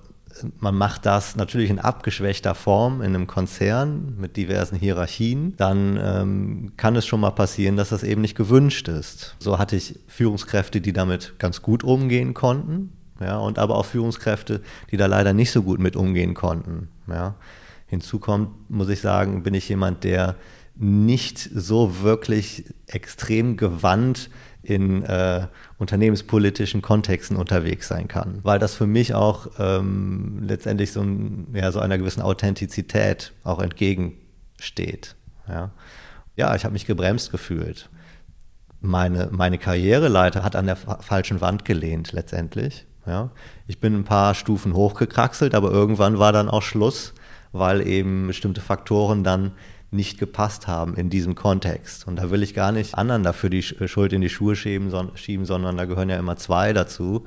man 0.59 0.75
macht 0.75 1.05
das 1.05 1.35
natürlich 1.35 1.69
in 1.69 1.79
abgeschwächter 1.79 2.55
Form 2.55 3.01
in 3.01 3.15
einem 3.15 3.27
Konzern 3.27 4.15
mit 4.19 4.37
diversen 4.37 4.77
Hierarchien, 4.77 5.55
dann 5.57 5.99
ähm, 6.01 6.71
kann 6.77 6.95
es 6.95 7.05
schon 7.05 7.19
mal 7.21 7.31
passieren, 7.31 7.75
dass 7.75 7.89
das 7.89 8.03
eben 8.03 8.21
nicht 8.21 8.35
gewünscht 8.35 8.87
ist. 8.87 9.35
So 9.39 9.57
hatte 9.57 9.75
ich 9.75 9.99
Führungskräfte, 10.07 10.81
die 10.81 10.93
damit 10.93 11.39
ganz 11.39 11.61
gut 11.61 11.83
umgehen 11.83 12.33
konnten, 12.33 12.91
ja, 13.19 13.37
und 13.37 13.57
aber 13.57 13.75
auch 13.75 13.85
Führungskräfte, 13.85 14.61
die 14.91 14.97
da 14.97 15.07
leider 15.07 15.33
nicht 15.33 15.51
so 15.51 15.63
gut 15.63 15.79
mit 15.79 15.95
umgehen 15.95 16.33
konnten. 16.33 16.89
Ja. 17.07 17.35
Hinzu 17.87 18.19
kommt, 18.19 18.69
muss 18.69 18.89
ich 18.89 19.01
sagen, 19.01 19.43
bin 19.43 19.53
ich 19.53 19.69
jemand, 19.69 20.03
der 20.03 20.35
nicht 20.75 21.39
so 21.39 22.01
wirklich 22.01 22.65
extrem 22.85 23.57
gewandt 23.57 24.29
in 24.67 25.03
äh, 25.03 25.47
unternehmenspolitischen 25.77 26.81
Kontexten 26.81 27.37
unterwegs 27.37 27.87
sein 27.87 28.07
kann, 28.09 28.39
weil 28.43 28.59
das 28.59 28.75
für 28.75 28.85
mich 28.85 29.13
auch 29.13 29.47
ähm, 29.59 30.39
letztendlich 30.43 30.91
so, 30.91 31.01
ein, 31.01 31.47
ja, 31.53 31.71
so 31.71 31.79
einer 31.79 31.97
gewissen 31.97 32.21
Authentizität 32.21 33.31
auch 33.45 33.59
entgegensteht. 33.59 35.15
Ja, 35.47 35.71
ja 36.35 36.53
ich 36.55 36.65
habe 36.65 36.73
mich 36.73 36.85
gebremst 36.85 37.31
gefühlt. 37.31 37.89
Meine, 38.81 39.29
meine 39.31 39.57
Karriereleiter 39.57 40.43
hat 40.43 40.55
an 40.55 40.65
der 40.65 40.75
fa 40.75 40.99
falschen 41.01 41.39
Wand 41.39 41.63
gelehnt 41.63 42.11
letztendlich. 42.11 42.85
Ja. 43.05 43.31
Ich 43.67 43.79
bin 43.79 43.95
ein 43.95 44.03
paar 44.03 44.35
Stufen 44.35 44.73
hochgekraxelt, 44.73 45.55
aber 45.55 45.71
irgendwann 45.71 46.19
war 46.19 46.33
dann 46.33 46.49
auch 46.49 46.61
Schluss, 46.61 47.13
weil 47.53 47.87
eben 47.87 48.27
bestimmte 48.27 48.59
Faktoren 48.59 49.23
dann 49.23 49.53
nicht 49.91 50.19
gepasst 50.19 50.67
haben 50.67 50.95
in 50.95 51.09
diesem 51.09 51.35
Kontext. 51.35 52.07
Und 52.07 52.17
da 52.17 52.29
will 52.29 52.43
ich 52.43 52.53
gar 52.53 52.71
nicht 52.71 52.95
anderen 52.95 53.23
dafür 53.23 53.49
die 53.49 53.63
Schuld 53.63 54.13
in 54.13 54.21
die 54.21 54.29
Schuhe 54.29 54.55
schieben, 54.55 54.89
sondern 54.89 55.77
da 55.77 55.85
gehören 55.85 56.09
ja 56.09 56.17
immer 56.17 56.35
zwei 56.35 56.73
dazu. 56.73 57.25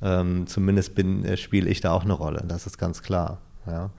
Ähm, 0.00 0.46
zumindest 0.46 0.98
äh, 0.98 1.36
spiele 1.36 1.68
ich 1.68 1.80
da 1.80 1.92
auch 1.92 2.04
eine 2.04 2.12
Rolle, 2.12 2.44
das 2.46 2.66
ist 2.66 2.78
ganz 2.78 3.02
klar. 3.02 3.38
Ja. 3.66 3.90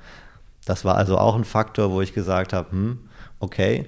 Das 0.65 0.85
war 0.85 0.95
also 0.95 1.17
auch 1.17 1.35
ein 1.35 1.43
Faktor, 1.43 1.91
wo 1.91 2.01
ich 2.01 2.13
gesagt 2.13 2.53
habe, 2.53 2.71
hm, 2.71 2.99
okay, 3.39 3.85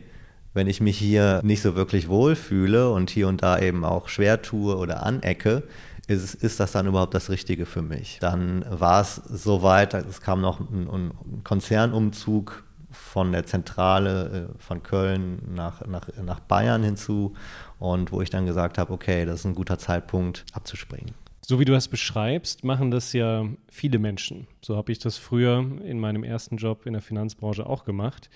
wenn 0.54 0.68
ich 0.68 0.82
mich 0.82 0.98
hier 0.98 1.40
nicht 1.44 1.62
so 1.62 1.76
wirklich 1.76 2.10
wohlfühle 2.10 2.92
und 2.92 3.10
hier 3.10 3.28
und 3.28 3.42
da 3.42 3.60
eben 3.60 3.86
auch 3.86 4.10
schwer 4.10 4.42
tue 4.42 4.76
oder 4.76 5.04
anecke, 5.04 5.64
ist, 6.08 6.36
ist 6.36 6.60
das 6.60 6.74
dann 6.74 6.88
überhaupt 6.88 7.14
das 7.14 7.30
Richtige 7.30 7.66
für 7.66 7.82
mich? 7.82 8.18
Dann 8.20 8.66
war 8.70 9.02
es 9.02 9.16
soweit, 9.16 9.94
es 9.94 10.20
kam 10.20 10.42
noch 10.42 10.60
ein, 10.60 10.90
ein 10.90 11.44
Konzernumzug 11.44 12.64
von 12.92 13.32
der 13.32 13.46
Zentrale 13.46 14.50
äh, 14.50 14.62
von 14.62 14.84
Köln 14.84 15.42
nach, 15.56 15.86
nach, 15.88 16.10
nach 16.24 16.40
Bayern 16.40 16.84
hinzu 16.84 17.34
und 17.80 18.12
wo 18.12 18.22
ich 18.22 18.30
dann 18.30 18.46
gesagt 18.46 18.78
habe, 18.78 18.94
okay, 18.94 19.26
das 19.26 19.42
ist 19.42 19.46
ein 19.46 19.56
guter 19.56 19.78
Zeitpunkt 19.78 20.46
abzuspringen. 20.54 21.14
So 21.42 21.60
wie 21.60 21.66
du 21.66 21.74
das 21.74 21.88
beschreibst, 21.88 22.64
machen 22.64 22.92
das 22.92 23.14
ja 23.14 23.46
viele 23.70 24.00
Menschen. 24.00 24.48
So 24.62 24.78
habe 24.78 24.92
ich 24.92 25.00
das 25.00 25.18
früher 25.18 25.58
in 25.84 26.00
meinem 26.00 26.24
ersten 26.24 26.58
Job 26.58 26.86
in 26.86 26.94
der 26.94 27.02
Finanzbranche 27.02 27.66
auch 27.66 27.84
gemacht. 27.84 28.30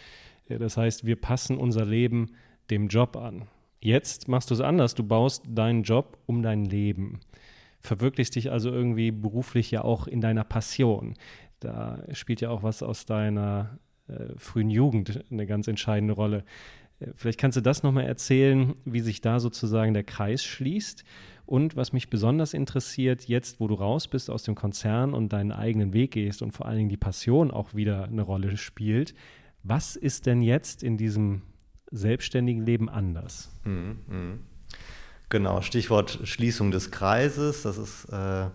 Das 0.50 0.78
heißt, 0.78 1.06
wir 1.06 1.16
passen 1.16 1.58
unser 1.58 1.86
Leben 1.86 2.32
dem 2.70 2.88
Job 2.88 3.16
an. 3.16 3.48
Jetzt 3.80 4.28
machst 4.28 4.50
du 4.50 4.56
es 4.56 4.62
anders. 4.62 4.96
Du 4.96 5.04
baust 5.04 5.44
deinen 5.48 5.84
Job 5.84 6.18
um 6.26 6.42
dein 6.42 6.66
Leben. 6.66 7.20
Verwirklichst 7.80 8.36
dich 8.36 8.52
also 8.52 8.72
irgendwie 8.72 9.12
beruflich 9.12 9.70
ja 9.70 9.84
auch 9.84 10.08
in 10.08 10.22
deiner 10.22 10.44
Passion. 10.44 11.14
Da 11.60 12.04
spielt 12.12 12.42
ja 12.42 12.50
auch 12.50 12.64
was 12.64 12.82
aus 12.84 13.06
deiner 13.06 13.78
äh, 13.78 13.85
frühen 14.38 14.70
Jugend 14.70 15.24
eine 15.32 15.46
ganz 15.46 15.68
entscheidende 15.68 16.14
Rolle. 16.14 16.44
Äh, 17.00 17.08
vielleicht 17.16 17.40
kannst 17.40 17.58
du 17.58 17.62
das 17.62 17.84
nochmal 17.84 18.06
erzählen, 18.06 18.76
wie 18.86 19.02
sich 19.02 19.22
da 19.22 19.40
sozusagen 19.40 19.94
der 19.94 20.04
Kreis 20.04 20.44
schließt. 20.44 21.04
Und 21.46 21.76
was 21.76 21.94
mich 21.94 22.10
besonders 22.10 22.56
interessiert, 22.56 23.28
jetzt 23.28 23.60
wo 23.60 23.68
du 23.68 23.76
raus 23.76 24.08
bist 24.08 24.32
aus 24.32 24.44
dem 24.44 24.56
Konzern 24.56 25.14
und 25.14 25.32
deinen 25.32 25.52
eigenen 25.52 25.94
Weg 25.94 26.12
gehst 26.12 26.42
und 26.42 26.54
vor 26.54 26.66
allen 26.66 26.78
Dingen 26.78 26.90
die 26.90 26.98
Passion 26.98 27.52
auch 27.52 27.76
wieder 27.76 28.06
eine 28.06 28.24
Rolle 28.24 28.58
spielt, 28.58 29.14
was 29.62 29.96
ist 29.96 30.26
denn 30.26 30.42
jetzt 30.42 30.82
in 30.82 30.98
diesem 30.98 31.44
selbstständigen 31.92 32.66
Leben 32.66 32.90
anders? 32.90 33.52
Mhm, 33.64 33.98
mh. 34.08 34.38
Genau, 35.30 35.62
Stichwort 35.62 36.20
Schließung 36.24 36.72
des 36.72 36.90
Kreises, 36.92 37.64
das 37.64 37.78
ist 37.78 38.06
äh, 38.06 38.48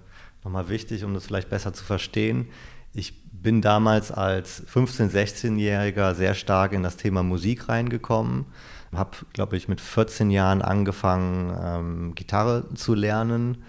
nochmal 0.45 0.69
wichtig, 0.69 1.05
um 1.05 1.15
das 1.15 1.27
vielleicht 1.27 1.51
besser 1.51 1.73
zu 1.73 1.85
verstehen. 1.85 2.49
Ich 2.93 3.15
bin 3.33 3.63
damals 3.63 4.11
als 4.13 4.67
15-, 4.67 5.11
16-Jähriger 5.11 6.15
sehr 6.15 6.35
stark 6.35 6.73
in 6.73 6.83
das 6.83 6.97
Thema 6.97 7.23
Musik 7.23 7.69
reingekommen. 7.69 8.47
Habe, 8.95 9.19
glaube 9.33 9.57
ich, 9.57 9.69
mit 9.69 9.81
14 9.81 10.31
Jahren 10.31 10.63
angefangen, 10.63 11.57
ähm, 11.63 12.15
Gitarre 12.15 12.65
zu 12.75 12.95
lernen. 12.95 13.63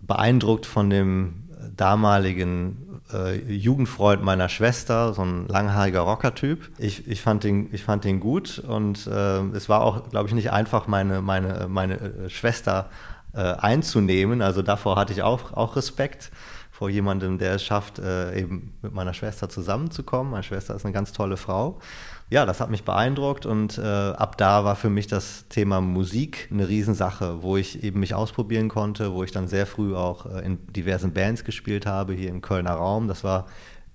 Beeindruckt 0.00 0.66
von 0.66 0.90
dem 0.90 1.46
damaligen 1.74 3.00
äh, 3.12 3.36
Jugendfreund 3.52 4.22
meiner 4.22 4.48
Schwester, 4.48 5.14
so 5.14 5.22
ein 5.22 5.48
langhaariger 5.48 6.00
Rockertyp. 6.00 6.70
Ich, 6.78 7.08
ich, 7.08 7.22
fand, 7.22 7.44
ihn, 7.44 7.68
ich 7.72 7.82
fand 7.82 8.04
ihn 8.04 8.20
gut 8.20 8.58
und 8.58 9.06
äh, 9.06 9.40
es 9.54 9.68
war 9.68 9.82
auch, 9.82 10.10
glaube 10.10 10.28
ich, 10.28 10.34
nicht 10.34 10.52
einfach, 10.52 10.86
meine, 10.86 11.22
meine, 11.22 11.66
meine 11.68 11.94
äh, 11.94 12.30
Schwester 12.30 12.90
äh, 13.32 13.40
einzunehmen. 13.40 14.42
Also 14.42 14.62
davor 14.62 14.96
hatte 14.96 15.12
ich 15.12 15.22
auch, 15.22 15.52
auch 15.52 15.76
Respekt 15.76 16.30
vor 16.76 16.90
jemandem, 16.90 17.38
der 17.38 17.54
es 17.54 17.64
schafft, 17.64 17.98
äh, 17.98 18.38
eben 18.38 18.74
mit 18.82 18.92
meiner 18.92 19.14
Schwester 19.14 19.48
zusammenzukommen. 19.48 20.32
Meine 20.32 20.42
Schwester 20.42 20.74
ist 20.74 20.84
eine 20.84 20.92
ganz 20.92 21.10
tolle 21.10 21.38
Frau. 21.38 21.78
Ja, 22.28 22.44
das 22.44 22.60
hat 22.60 22.68
mich 22.68 22.84
beeindruckt 22.84 23.46
und 23.46 23.78
äh, 23.78 23.82
ab 23.82 24.36
da 24.36 24.62
war 24.62 24.76
für 24.76 24.90
mich 24.90 25.06
das 25.06 25.46
Thema 25.48 25.80
Musik 25.80 26.50
eine 26.52 26.68
Riesensache, 26.68 27.42
wo 27.42 27.56
ich 27.56 27.82
eben 27.82 28.00
mich 28.00 28.12
ausprobieren 28.12 28.68
konnte, 28.68 29.14
wo 29.14 29.24
ich 29.24 29.32
dann 29.32 29.48
sehr 29.48 29.64
früh 29.64 29.96
auch 29.96 30.26
äh, 30.26 30.44
in 30.44 30.66
diversen 30.66 31.14
Bands 31.14 31.44
gespielt 31.44 31.86
habe, 31.86 32.12
hier 32.12 32.28
im 32.28 32.42
Kölner 32.42 32.74
Raum. 32.74 33.08
Das 33.08 33.24
war 33.24 33.46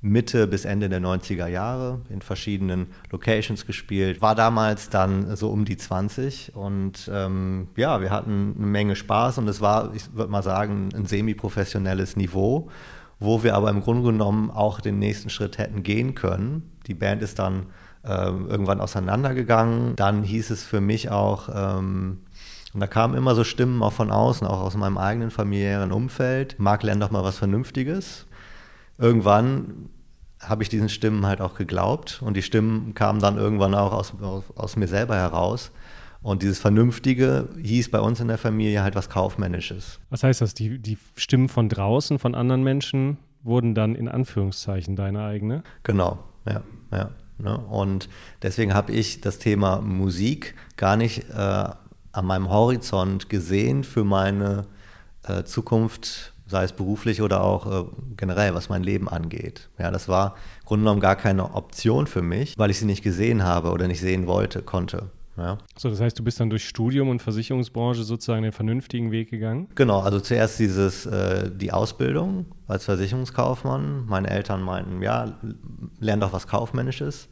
Mitte 0.01 0.48
bis 0.48 0.65
Ende 0.65 0.89
der 0.89 1.00
90er 1.00 1.46
Jahre 1.46 2.01
in 2.10 2.22
verschiedenen 2.22 2.88
Locations 3.12 3.67
gespielt. 3.67 4.22
War 4.22 4.34
damals 4.34 4.89
dann 4.89 5.36
so 5.36 5.50
um 5.50 5.63
die 5.63 5.77
20 5.77 6.55
und 6.55 7.10
ähm, 7.13 7.67
ja, 7.75 8.01
wir 8.01 8.10
hatten 8.10 8.55
eine 8.58 8.67
Menge 8.67 8.96
Spaß 8.96 9.38
und 9.38 9.48
es 9.48 9.62
war, 9.62 9.93
ich 9.93 10.13
würde 10.15 10.31
mal 10.31 10.41
sagen, 10.41 10.89
ein 10.96 11.05
semi-professionelles 11.05 12.15
Niveau, 12.15 12.70
wo 13.20 13.43
wir 13.43 13.53
aber 13.53 13.70
im 13.70 13.81
Grunde 13.81 14.12
genommen 14.12 14.50
auch 14.50 14.81
den 14.81 14.98
nächsten 14.98 15.29
Schritt 15.29 15.60
hätten 15.60 15.84
gehen 15.84 16.15
können. 16.15 16.72
Die 16.88 16.96
Band 16.96 17.22
ist 17.22 17.38
dann 17.38 17.67
ähm, 18.03 18.48
irgendwann 18.50 18.81
auseinandergegangen. 18.81 19.96
Dann 19.96 20.24
hieß 20.24 20.50
es 20.50 20.63
für 20.63 20.81
mich 20.81 21.12
auch, 21.12 21.48
ähm, 21.53 22.22
und 22.74 22.79
da 22.79 22.88
kamen 22.88 23.13
immer 23.13 23.36
so 23.36 23.43
Stimmen 23.43 23.84
auch 23.84 23.93
von 23.93 24.10
außen, 24.10 24.48
auch 24.48 24.62
aus 24.62 24.75
meinem 24.75 24.98
eigenen 24.98 25.29
familiären 25.29 25.91
Umfeld. 25.91 26.55
Marc, 26.58 26.81
lern 26.81 27.00
doch 27.00 27.12
mal 27.12 27.24
was 27.24 27.38
Vernünftiges 27.38 28.25
irgendwann 29.01 29.89
habe 30.39 30.63
ich 30.63 30.70
diesen 30.70 30.89
Stimmen 30.89 31.25
halt 31.25 31.41
auch 31.41 31.55
geglaubt 31.55 32.22
und 32.24 32.36
die 32.36 32.41
Stimmen 32.41 32.93
kamen 32.93 33.20
dann 33.20 33.38
irgendwann 33.38 33.75
auch 33.75 33.93
aus, 33.93 34.13
aus, 34.22 34.43
aus, 34.55 34.75
mir 34.75 34.88
selber 34.88 35.15
heraus. 35.15 35.72
Und 36.24 36.43
dieses 36.43 36.60
Vernünftige 36.60 37.50
hieß 37.62 37.89
bei 37.89 38.00
uns 38.00 38.20
in 38.20 38.27
der 38.27 38.38
Familie 38.38 38.84
halt 38.84 38.96
was 38.96 39.10
Kaufmännisches. 39.10 40.00
Was 40.10 40.24
heißt 40.24 40.41
das? 40.41 40.53
Die, 40.53 40.79
die 40.79 40.98
Stimmen 41.15 41.50
von 41.50 41.67
draußen, 41.67 42.20
von 42.20 42.36
anderen 42.36 42.63
Menschen, 42.63 43.17
wurden 43.43 43.74
dann 43.74 43.96
in 43.96 44.08
Anführungszeichen 44.08 44.96
deine 44.96 45.24
eigene? 45.24 45.63
Genau, 45.84 46.20
ja, 46.46 46.62
ja. 46.91 47.10
Ne? 47.39 47.58
Und 47.58 48.08
deswegen 48.43 48.75
habe 48.75 48.91
ich 48.91 49.22
das 49.22 49.39
Thema 49.39 49.81
Musik 49.81 50.55
gar 50.77 50.96
nicht 50.96 51.29
äh, 51.29 51.34
an 51.34 52.25
meinem 52.25 52.50
Horizont 52.50 53.29
gesehen 53.29 53.84
für 53.84 54.03
meine 54.03 54.67
äh, 55.24 55.43
Zukunft 55.43 56.34
sei 56.51 56.63
es 56.63 56.74
beruflich 56.74 57.22
oder 57.22 57.43
auch 57.43 57.65
äh, 57.65 57.86
generell, 58.17 58.53
was 58.53 58.70
mein 58.70 58.84
Leben 58.84 59.10
angeht. 59.10 59.70
Ja, 59.79 59.89
das 59.89 60.08
war 60.08 60.36
im 60.60 60.65
Grunde 60.67 60.84
genommen 60.84 61.01
gar 61.01 61.15
keine 61.15 61.55
Option 61.55 62.05
für 62.05 62.22
mich, 62.22 62.58
weil 62.58 62.70
ich 62.70 62.77
sie 62.77 62.86
nicht 62.86 63.03
gesehen 63.03 63.43
habe 63.43 63.72
oder 63.72 63.88
nicht 63.88 64.01
sehen 64.01 64.27
wollte, 64.27 64.62
konnte. 64.62 65.10
Ja. 65.38 65.58
So, 65.77 65.89
das 65.89 66.01
heißt, 66.01 66.20
du 66.20 66.24
bist 66.24 66.39
dann 66.39 66.50
durch 66.50 66.67
Studium 66.67 67.10
und 67.10 67.22
Versicherungsbranche 67.22 68.03
sozusagen 68.03 68.43
den 68.43 68.51
vernünftigen 68.51 69.12
Weg 69.12 69.29
gegangen? 69.29 69.67
Genau, 69.75 70.01
also 70.01 70.20
zuerst 70.20 70.60
dieses, 70.60 71.05
äh, 71.05 71.50
die 71.50 71.72
Ausbildung 71.72 72.46
als 72.67 72.86
Versicherungskaufmann. 72.86 74.05
Meine 74.08 74.29
Eltern 74.29 74.62
meinten, 74.62 75.01
ja, 75.01 75.34
lern 76.00 76.20
doch 76.20 76.34
was 76.34 76.48
Kaufmännisches. 76.48 77.29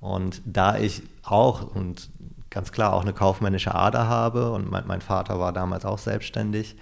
Und 0.00 0.40
da 0.46 0.78
ich 0.78 1.02
auch 1.22 1.74
und 1.74 2.08
ganz 2.48 2.72
klar 2.72 2.92
auch 2.92 3.02
eine 3.02 3.12
kaufmännische 3.12 3.74
Ader 3.74 4.08
habe 4.08 4.52
und 4.52 4.70
mein, 4.70 4.86
mein 4.86 5.00
Vater 5.00 5.38
war 5.38 5.52
damals 5.52 5.84
auch 5.84 5.98
selbstständig, 5.98 6.76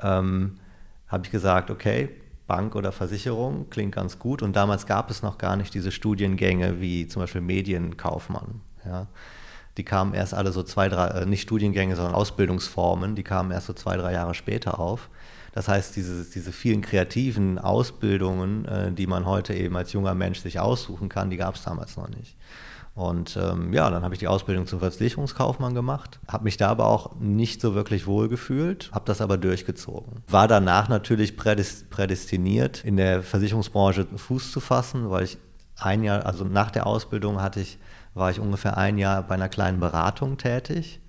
ähm, 0.00 0.58
habe 1.14 1.24
ich 1.24 1.32
gesagt, 1.32 1.70
okay, 1.70 2.10
Bank 2.46 2.74
oder 2.74 2.92
Versicherung 2.92 3.70
klingt 3.70 3.94
ganz 3.94 4.18
gut. 4.18 4.42
Und 4.42 4.54
damals 4.54 4.86
gab 4.86 5.10
es 5.10 5.22
noch 5.22 5.38
gar 5.38 5.56
nicht 5.56 5.72
diese 5.72 5.90
Studiengänge 5.90 6.80
wie 6.80 7.08
zum 7.08 7.22
Beispiel 7.22 7.40
Medienkaufmann. 7.40 8.60
Ja. 8.84 9.06
Die 9.76 9.84
kamen 9.84 10.14
erst 10.14 10.34
alle 10.34 10.52
so 10.52 10.62
zwei, 10.62 10.88
drei, 10.88 11.08
äh, 11.08 11.26
nicht 11.26 11.42
Studiengänge, 11.42 11.96
sondern 11.96 12.14
Ausbildungsformen, 12.14 13.16
die 13.16 13.24
kamen 13.24 13.50
erst 13.50 13.66
so 13.66 13.72
zwei, 13.72 13.96
drei 13.96 14.12
Jahre 14.12 14.34
später 14.34 14.78
auf. 14.78 15.08
Das 15.52 15.68
heißt, 15.68 15.96
diese, 15.96 16.24
diese 16.30 16.52
vielen 16.52 16.82
kreativen 16.82 17.58
Ausbildungen, 17.58 18.66
äh, 18.66 18.92
die 18.92 19.06
man 19.06 19.24
heute 19.24 19.54
eben 19.54 19.76
als 19.76 19.92
junger 19.92 20.14
Mensch 20.14 20.40
sich 20.40 20.60
aussuchen 20.60 21.08
kann, 21.08 21.30
die 21.30 21.36
gab 21.36 21.54
es 21.54 21.62
damals 21.62 21.96
noch 21.96 22.08
nicht. 22.08 22.36
Und 22.94 23.36
ähm, 23.36 23.72
ja, 23.72 23.90
dann 23.90 24.04
habe 24.04 24.14
ich 24.14 24.20
die 24.20 24.28
Ausbildung 24.28 24.68
zum 24.68 24.78
Versicherungskaufmann 24.78 25.74
gemacht, 25.74 26.20
habe 26.28 26.44
mich 26.44 26.56
da 26.56 26.68
aber 26.68 26.86
auch 26.86 27.16
nicht 27.18 27.60
so 27.60 27.74
wirklich 27.74 28.06
wohl 28.06 28.28
gefühlt, 28.28 28.90
habe 28.92 29.04
das 29.04 29.20
aber 29.20 29.36
durchgezogen. 29.36 30.22
War 30.28 30.46
danach 30.46 30.88
natürlich 30.88 31.36
prädestiniert, 31.36 32.84
in 32.84 32.96
der 32.96 33.24
Versicherungsbranche 33.24 34.06
Fuß 34.14 34.52
zu 34.52 34.60
fassen, 34.60 35.10
weil 35.10 35.24
ich 35.24 35.38
ein 35.76 36.04
Jahr, 36.04 36.24
also 36.24 36.44
nach 36.44 36.70
der 36.70 36.86
Ausbildung 36.86 37.42
hatte 37.42 37.60
ich, 37.60 37.78
war 38.14 38.30
ich 38.30 38.38
ungefähr 38.38 38.78
ein 38.78 38.96
Jahr 38.96 39.24
bei 39.24 39.34
einer 39.34 39.48
kleinen 39.48 39.80
Beratung 39.80 40.38
tätig. 40.38 41.00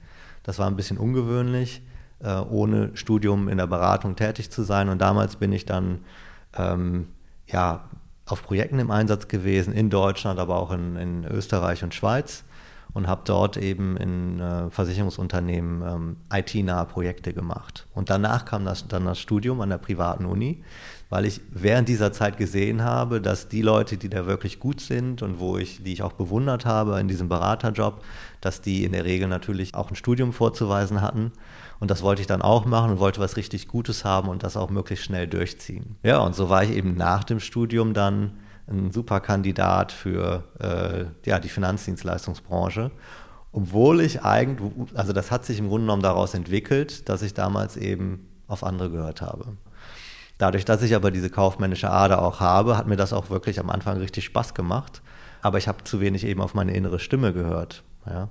Das 0.42 0.58
war 0.58 0.66
ein 0.66 0.76
bisschen 0.76 0.98
ungewöhnlich, 0.98 1.84
äh, 2.20 2.34
ohne 2.34 2.92
Studium 2.96 3.48
in 3.48 3.60
der 3.60 3.68
Beratung 3.68 4.16
tätig 4.16 4.50
zu 4.50 4.64
sein. 4.64 4.90
Und 4.90 5.00
damals 5.02 5.36
bin 5.36 5.54
ich 5.54 5.66
dann 5.66 6.00
ähm, 6.58 7.10
ja, 7.48 7.86
auf 8.26 8.44
Projekten 8.44 8.80
im 8.80 8.92
Einsatz 8.92 9.28
gewesen, 9.28 9.74
in 9.74 9.90
Deutschland, 9.90 10.40
aber 10.40 10.58
auch 10.58 10.72
in, 10.72 10.96
in 10.96 11.26
Österreich 11.26 11.84
und 11.84 11.94
Schweiz 11.94 12.44
und 12.94 13.08
habe 13.08 13.22
dort 13.26 13.58
eben 13.58 13.98
in 13.98 14.40
äh, 14.40 14.70
Versicherungsunternehmen 14.70 15.82
ähm, 15.88 16.18
IT-nahe 16.32 16.86
Projekte 16.86 17.34
gemacht. 17.34 17.86
Und 17.94 18.10
danach 18.10 18.46
kam 18.46 18.64
das, 18.64 18.88
dann 18.88 19.06
das 19.06 19.20
Studium 19.20 19.60
an 19.62 19.70
der 19.70 19.78
privaten 19.78 20.26
Uni, 20.26 20.64
weil 21.16 21.24
ich 21.24 21.40
während 21.50 21.88
dieser 21.88 22.12
Zeit 22.12 22.36
gesehen 22.36 22.84
habe, 22.84 23.22
dass 23.22 23.48
die 23.48 23.62
Leute, 23.62 23.96
die 23.96 24.10
da 24.10 24.26
wirklich 24.26 24.60
gut 24.60 24.82
sind 24.82 25.22
und 25.22 25.40
wo 25.40 25.58
ich, 25.58 25.82
die 25.82 25.94
ich 25.94 26.04
auch 26.04 26.12
bewundert 26.12 26.66
habe 26.66 27.00
in 27.00 27.08
diesem 27.08 27.30
Beraterjob, 27.30 28.04
dass 28.42 28.60
die 28.60 28.84
in 28.84 28.92
der 28.92 29.06
Regel 29.06 29.30
natürlich 29.30 29.76
auch 29.76 29.90
ein 29.90 29.96
Studium 29.96 30.34
vorzuweisen 30.34 31.00
hatten 31.00 31.32
und 31.80 31.90
das 31.90 32.04
wollte 32.04 32.20
ich 32.20 32.28
dann 32.28 32.42
auch 32.42 32.66
machen 32.66 32.92
und 32.92 33.00
wollte 33.00 33.22
was 33.22 33.38
richtig 33.38 33.70
Gutes 33.70 34.04
haben 34.04 34.28
und 34.28 34.44
das 34.44 34.58
auch 34.58 34.70
möglichst 34.70 35.06
schnell 35.06 35.26
durchziehen. 35.26 35.96
Ja, 36.04 36.20
und 36.20 36.36
so 36.36 36.50
war 36.50 36.66
ich 36.66 36.72
eben 36.72 36.96
nach 36.96 37.24
dem 37.24 37.40
Studium 37.40 37.94
dann 37.94 38.34
ein 38.68 38.92
super 38.92 39.22
Kandidat 39.22 39.94
für 39.94 40.44
äh, 40.60 41.30
ja, 41.30 41.40
die 41.40 41.48
Finanzdienstleistungsbranche. 41.48 42.92
Obwohl 43.54 44.02
ich 44.02 44.22
eigentlich, 44.24 44.70
also 44.96 45.14
das 45.14 45.32
hat 45.32 45.46
sich 45.46 45.60
im 45.60 45.70
Grunde 45.70 45.86
genommen 45.86 46.02
daraus 46.02 46.34
entwickelt, 46.34 47.08
dass 47.08 47.22
ich 47.22 47.34
damals 47.34 47.78
eben 47.78 48.28
auf 48.48 48.66
andere 48.66 48.90
gehört 48.90 49.22
habe. 49.22 49.56
Dadurch, 50.38 50.66
dass 50.66 50.82
ich 50.82 50.96
aber 50.96 51.12
diese 51.12 51.30
kaufmännische 51.30 51.90
Ader 51.90 52.22
auch 52.22 52.40
habe, 52.40 52.78
hat 52.78 52.88
mir 52.88 52.98
das 52.98 53.14
auch 53.14 53.30
wirklich 53.30 53.60
am 53.60 53.70
Anfang 53.70 53.98
richtig 53.98 54.26
Spaß 54.26 54.54
gemacht. 54.54 55.02
Aber 55.42 55.58
ich 55.58 55.68
habe 55.68 55.84
zu 55.84 56.02
wenig 56.02 56.26
eben 56.26 56.42
auf 56.42 56.54
meine 56.54 56.74
innere 56.74 57.00
Stimme 57.00 57.32
gehört. 57.32 57.84
Ja. 58.06 58.30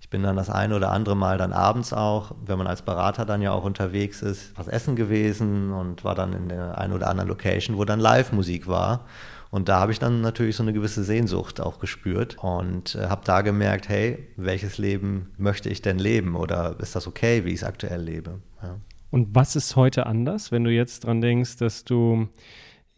Ich 0.00 0.08
bin 0.08 0.22
dann 0.22 0.36
das 0.36 0.50
eine 0.50 0.74
oder 0.76 0.90
andere 0.90 1.14
Mal 1.14 1.38
dann 1.38 1.52
abends 1.52 1.92
auch, 1.92 2.32
wenn 2.44 2.58
man 2.58 2.66
als 2.66 2.82
Berater 2.82 3.24
dann 3.24 3.42
ja 3.42 3.52
auch 3.52 3.64
unterwegs 3.64 4.22
ist, 4.22 4.52
was 4.56 4.66
essen 4.66 4.96
gewesen 4.96 5.72
und 5.72 6.04
war 6.04 6.14
dann 6.14 6.32
in 6.32 6.48
der 6.48 6.78
einen 6.78 6.94
oder 6.94 7.08
anderen 7.08 7.28
Location, 7.28 7.76
wo 7.76 7.84
dann 7.84 8.00
Live-Musik 8.00 8.66
war. 8.66 9.06
Und 9.50 9.68
da 9.68 9.80
habe 9.80 9.92
ich 9.92 9.98
dann 9.98 10.20
natürlich 10.20 10.56
so 10.56 10.62
eine 10.62 10.72
gewisse 10.72 11.04
Sehnsucht 11.04 11.60
auch 11.60 11.80
gespürt 11.80 12.36
und 12.40 12.94
äh, 12.94 13.08
habe 13.08 13.22
da 13.24 13.42
gemerkt, 13.42 13.88
hey, 13.88 14.28
welches 14.36 14.78
Leben 14.78 15.32
möchte 15.38 15.68
ich 15.68 15.82
denn 15.82 15.98
leben 15.98 16.36
oder 16.36 16.76
ist 16.78 16.94
das 16.94 17.06
okay, 17.06 17.44
wie 17.44 17.50
ich 17.50 17.56
es 17.56 17.64
aktuell 17.64 18.00
lebe? 18.00 18.38
Ja. 18.62 18.76
Und 19.10 19.34
was 19.34 19.56
ist 19.56 19.76
heute 19.76 20.06
anders, 20.06 20.52
wenn 20.52 20.64
du 20.64 20.70
jetzt 20.70 21.04
dran 21.04 21.20
denkst, 21.20 21.56
dass 21.56 21.84
du 21.84 22.28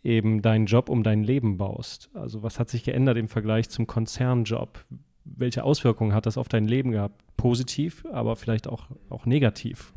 eben 0.02 0.42
deinen 0.42 0.66
Job 0.66 0.88
um 0.88 1.02
dein 1.02 1.22
Leben 1.24 1.56
baust? 1.56 2.10
Also 2.14 2.42
was 2.42 2.58
hat 2.58 2.68
sich 2.68 2.84
geändert 2.84 3.16
im 3.16 3.28
Vergleich 3.28 3.70
zum 3.70 3.86
Konzernjob? 3.86 4.84
Welche 5.24 5.64
Auswirkungen 5.64 6.14
hat 6.14 6.26
das 6.26 6.36
auf 6.36 6.48
dein 6.48 6.66
Leben 6.66 6.90
gehabt? 6.90 7.22
Positiv, 7.36 8.04
aber 8.12 8.36
vielleicht 8.36 8.68
auch, 8.68 8.86
auch 9.08 9.24
negativ? 9.24 9.92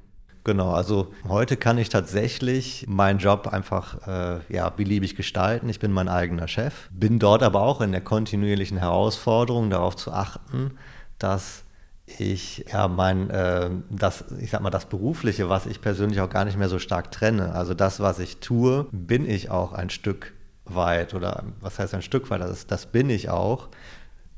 Genau, 0.46 0.72
also 0.72 1.12
heute 1.28 1.58
kann 1.58 1.80
ich 1.80 1.90
tatsächlich 1.90 2.86
meinen 2.88 3.18
Job 3.18 3.48
einfach 3.48 4.08
äh, 4.08 4.54
ja, 4.54 4.70
beliebig 4.70 5.16
gestalten. 5.16 5.68
Ich 5.70 5.80
bin 5.80 5.92
mein 5.92 6.08
eigener 6.08 6.48
Chef, 6.48 6.88
bin 6.92 7.18
dort 7.18 7.42
aber 7.42 7.64
auch 7.64 7.82
in 7.82 7.92
der 7.92 8.02
kontinuierlichen 8.02 8.78
Herausforderung 8.78 9.72
darauf 9.72 9.96
zu 9.96 10.12
achten, 10.12 10.78
dass 11.18 11.65
ich 12.06 12.66
ja 12.72 12.88
mein 12.88 13.30
äh, 13.30 13.70
das 13.90 14.26
ich 14.40 14.52
sag 14.52 14.62
mal 14.62 14.70
das 14.70 14.86
berufliche, 14.86 15.50
was 15.50 15.66
ich 15.66 15.82
persönlich 15.82 16.22
auch 16.22 16.30
gar 16.30 16.46
nicht 16.46 16.58
mehr 16.58 16.70
so 16.70 16.80
stark 16.80 17.12
trenne. 17.12 17.54
Also 17.54 17.74
das, 17.74 18.00
was 18.00 18.20
ich 18.20 18.38
tue, 18.38 18.88
bin 18.92 19.28
ich 19.30 19.50
auch 19.50 19.74
ein 19.74 19.90
Stück 19.90 20.34
weit 20.66 21.14
oder 21.14 21.44
was 21.62 21.80
heißt 21.80 21.94
ein 21.94 22.02
Stück 22.02 22.30
weit? 22.30 22.42
Das, 22.42 22.68
das 22.68 22.88
bin 22.88 23.10
ich 23.10 23.30
auch. 23.30 23.70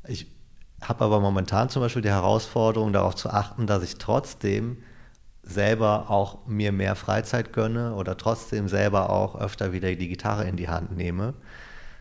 Ich 0.06 0.26
habe 0.80 1.04
aber 1.04 1.20
momentan 1.20 1.68
zum 1.68 1.82
Beispiel 1.82 2.02
die 2.02 2.08
Herausforderung, 2.08 2.92
darauf 2.92 3.16
zu 3.16 3.30
achten, 3.30 3.66
dass 3.66 3.82
ich 3.82 3.96
trotzdem 3.96 4.78
selber 5.42 6.10
auch 6.10 6.46
mir 6.46 6.72
mehr 6.72 6.94
Freizeit 6.94 7.52
gönne 7.52 7.94
oder 7.94 8.16
trotzdem 8.16 8.68
selber 8.68 9.10
auch 9.10 9.34
öfter 9.34 9.72
wieder 9.72 9.94
die 9.94 10.08
Gitarre 10.08 10.44
in 10.44 10.56
die 10.56 10.68
Hand 10.68 10.96
nehme. 10.96 11.34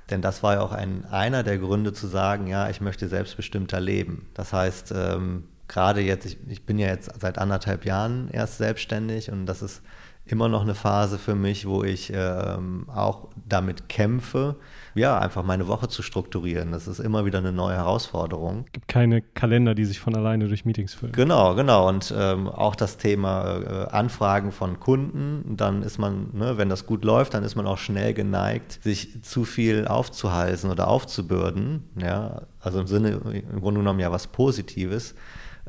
Denn 0.10 0.22
das 0.22 0.44
war 0.44 0.56
ja 0.56 0.62
auch 0.62 0.72
ein, 0.72 1.06
einer 1.06 1.44
der 1.44 1.58
Gründe 1.58 1.94
zu 1.94 2.08
sagen, 2.08 2.48
ja, 2.48 2.70
ich 2.70 2.82
möchte 2.82 3.08
selbstbestimmter 3.08 3.80
leben. 3.80 4.30
Das 4.34 4.54
heißt, 4.54 4.94
ähm, 4.96 5.46
gerade 5.68 6.02
jetzt, 6.02 6.26
ich, 6.26 6.38
ich 6.48 6.66
bin 6.66 6.80
ja 6.80 6.88
jetzt 6.88 7.12
seit 7.20 7.38
anderthalb 7.38 7.86
Jahren 7.86 8.30
erst 8.32 8.58
selbstständig 8.58 9.32
und 9.32 9.46
das 9.46 9.62
ist 9.62 9.82
immer 10.30 10.50
noch 10.50 10.62
eine 10.62 10.76
Phase 10.76 11.18
für 11.18 11.36
mich, 11.36 11.68
wo 11.68 11.84
ich 11.84 12.12
ähm, 12.14 12.86
auch 12.94 13.30
damit 13.48 13.90
kämpfe, 13.90 14.56
ja, 14.94 15.18
einfach 15.20 15.44
meine 15.44 15.68
Woche 15.68 15.88
zu 15.88 16.02
strukturieren. 16.02 16.72
Das 16.72 16.88
ist 16.88 17.00
immer 17.00 17.26
wieder 17.26 17.38
eine 17.38 17.52
neue 17.52 17.76
Herausforderung. 17.76 18.64
Es 18.66 18.72
gibt 18.74 18.88
keine 18.88 19.22
Kalender, 19.22 19.76
die 19.76 19.86
sich 19.86 20.00
von 20.00 20.16
alleine 20.16 20.48
durch 20.48 20.66
Meetings 20.66 20.94
füllen. 20.94 21.14
Genau, 21.14 21.56
genau. 21.56 21.88
Und 21.88 22.14
ähm, 22.18 22.48
auch 22.48 22.76
das 22.76 22.98
Thema 22.98 23.58
äh, 23.58 23.92
Anfragen 23.92 24.52
von 24.52 24.80
Kunden, 24.80 25.56
dann 25.56 25.84
ist 25.84 25.98
man, 25.98 26.30
ne, 26.34 26.58
wenn 26.58 26.70
das 26.70 26.86
gut 26.86 27.06
läuft, 27.06 27.34
dann 27.34 27.44
ist 27.44 27.56
man 27.56 27.68
auch 27.68 27.78
schnell 27.78 28.14
geneigt, 28.14 28.80
sich 28.84 29.24
zu 29.24 29.46
viel 29.46 29.88
aufzuhalsen 29.88 30.72
oder 30.72 30.88
aufzubürden. 30.88 31.84
Ja, 32.02 32.44
also 32.60 32.82
im 32.82 32.88
Sinne, 32.88 33.10
im 33.10 33.62
Grunde 33.62 33.80
genommen 33.80 34.00
ja 34.00 34.12
was 34.12 34.28
Positives. 34.28 35.16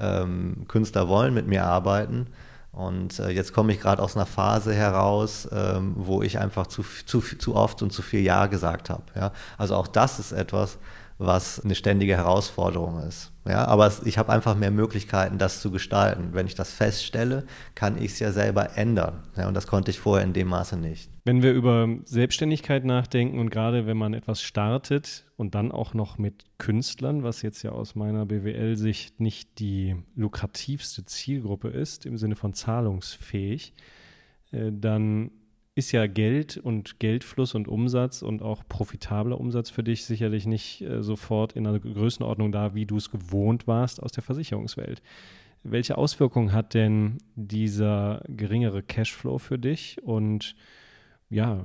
Ähm, 0.00 0.64
Künstler 0.69 1.09
wollen 1.09 1.35
mit 1.35 1.47
mir 1.47 1.64
arbeiten 1.64 2.28
und 2.73 3.19
äh, 3.19 3.31
jetzt 3.31 3.52
komme 3.52 3.73
ich 3.73 3.81
gerade 3.81 4.02
aus 4.02 4.17
einer 4.17 4.26
Phase 4.26 4.73
heraus, 4.73 5.49
ähm, 5.50 5.95
wo 5.97 6.23
ich 6.23 6.38
einfach 6.38 6.69
zu, 6.69 6.85
zu, 7.07 7.21
zu 7.21 7.57
oft 7.57 7.83
und 7.83 7.93
zu 7.93 8.02
viel 8.02 8.21
Ja 8.21 8.47
gesagt 8.47 8.88
habe. 8.90 9.02
Ja? 9.17 9.33
Also 9.57 9.75
auch 9.75 9.88
das 9.88 10.19
ist 10.19 10.32
etwas, 10.32 10.78
was 11.19 11.61
eine 11.61 11.75
ständige 11.75 12.17
Herausforderung 12.17 13.02
ist. 13.02 13.32
Ja, 13.49 13.65
aber 13.67 13.91
ich 14.04 14.19
habe 14.19 14.30
einfach 14.30 14.54
mehr 14.54 14.71
Möglichkeiten, 14.71 15.39
das 15.39 15.63
zu 15.63 15.71
gestalten. 15.71 16.30
Wenn 16.32 16.47
ich 16.47 16.54
das 16.54 16.71
feststelle, 16.71 17.47
kann 17.75 17.97
ich 17.97 18.13
es 18.13 18.19
ja 18.19 18.30
selber 18.30 18.76
ändern. 18.76 19.23
Ja, 19.37 19.49
und 19.49 19.54
das 19.54 19.67
konnte 19.67 19.91
ich 19.91 19.99
vorher 19.99 20.26
in 20.26 20.34
dem 20.34 20.49
Maße 20.49 20.76
nicht. 20.76 21.11
Wenn 21.25 21.43
wir 21.43 21.54
über 21.54 21.89
Selbstständigkeit 22.04 22.84
nachdenken 22.84 23.39
und 23.39 23.49
gerade 23.49 23.87
wenn 23.87 23.97
man 23.97 24.13
etwas 24.13 24.43
startet 24.43 25.25
und 25.37 25.54
dann 25.54 25.73
auch 25.73 25.95
noch 25.95 26.19
mit 26.19 26.45
Künstlern, 26.58 27.23
was 27.23 27.41
jetzt 27.41 27.63
ja 27.63 27.73
aus 27.73 27.95
meiner 27.95 28.26
BWL-Sicht 28.26 29.19
nicht 29.19 29.58
die 29.58 29.97
lukrativste 30.15 31.06
Zielgruppe 31.06 31.69
ist, 31.69 32.04
im 32.04 32.19
Sinne 32.19 32.37
von 32.37 32.52
zahlungsfähig, 32.52 33.73
äh, 34.52 34.71
dann 34.73 35.30
ist 35.78 35.93
ja 35.93 36.08
Geld 36.08 36.56
und 36.56 36.99
Geldfluss 36.99 37.54
und 37.54 37.69
Umsatz 37.69 38.23
und 38.23 38.43
auch 38.43 38.64
profitabler 38.69 39.41
Umsatz 39.41 39.71
für 39.71 39.84
dich 39.84 40.04
sicherlich 40.04 40.45
nicht 40.45 40.82
äh, 40.82 41.04
sofort 41.04 41.52
in 41.52 41.69
einer 41.69 41.78
Größenordnung 41.78 42.50
da, 42.50 42.75
wie 42.75 42.84
du 42.84 42.97
es 42.97 43.12
gewohnt 43.12 43.69
warst 43.69 44.02
aus 44.02 44.10
der 44.10 44.25
Versicherungswelt. 44.25 45.02
Welche 45.62 45.97
Auswirkungen 45.97 46.52
hat 46.52 46.75
denn 46.75 47.19
dieser 47.36 48.25
geringere 48.26 48.82
Cashflow 48.82 49.38
für 49.38 49.56
dich 49.56 50.02
und 50.02 50.56
ja, 51.30 51.64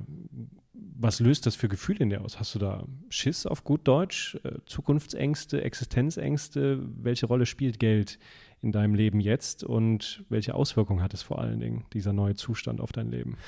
was 0.72 1.18
löst 1.18 1.46
das 1.46 1.56
für 1.56 1.68
Gefühle 1.68 2.00
in 2.00 2.10
dir 2.10 2.20
aus? 2.20 2.38
Hast 2.38 2.54
du 2.54 2.60
da 2.60 2.86
Schiss 3.08 3.46
auf 3.46 3.64
gut 3.64 3.80
Deutsch, 3.88 4.38
äh, 4.44 4.58
Zukunftsängste, 4.66 5.60
Existenzängste? 5.62 6.78
Welche 7.02 7.26
Rolle 7.26 7.46
spielt 7.46 7.80
Geld 7.80 8.20
in 8.62 8.70
deinem 8.70 8.94
Leben 8.94 9.18
jetzt 9.18 9.64
und 9.64 10.24
welche 10.28 10.54
Auswirkungen 10.54 11.02
hat 11.02 11.14
es 11.14 11.22
vor 11.22 11.40
allen 11.40 11.58
Dingen, 11.58 11.84
dieser 11.92 12.12
neue 12.12 12.36
Zustand 12.36 12.80
auf 12.80 12.92
dein 12.92 13.10
Leben? 13.10 13.38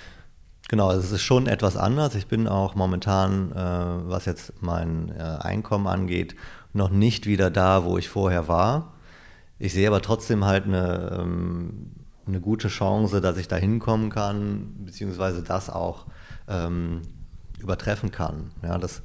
Genau, 0.68 0.90
es 0.90 1.12
ist 1.12 1.22
schon 1.22 1.46
etwas 1.46 1.76
anders. 1.76 2.16
Ich 2.16 2.26
bin 2.26 2.48
auch 2.48 2.74
momentan, 2.74 3.52
äh, 3.52 3.56
was 4.10 4.24
jetzt 4.24 4.52
mein 4.62 5.14
äh, 5.16 5.22
Einkommen 5.22 5.86
angeht, 5.86 6.34
noch 6.72 6.90
nicht 6.90 7.26
wieder 7.26 7.50
da, 7.50 7.84
wo 7.84 7.98
ich 7.98 8.08
vorher 8.08 8.48
war. 8.48 8.94
Ich 9.58 9.72
sehe 9.72 9.86
aber 9.86 10.02
trotzdem 10.02 10.44
halt 10.44 10.64
eine, 10.64 11.18
ähm, 11.20 11.92
eine 12.26 12.40
gute 12.40 12.66
Chance, 12.66 13.20
dass 13.20 13.36
ich 13.38 13.46
da 13.46 13.56
hinkommen 13.56 14.10
kann, 14.10 14.74
beziehungsweise 14.84 15.42
das 15.44 15.70
auch 15.70 16.06
ähm, 16.48 17.02
übertreffen 17.60 18.10
kann. 18.10 18.50
Ja, 18.62 18.76
das 18.76 19.02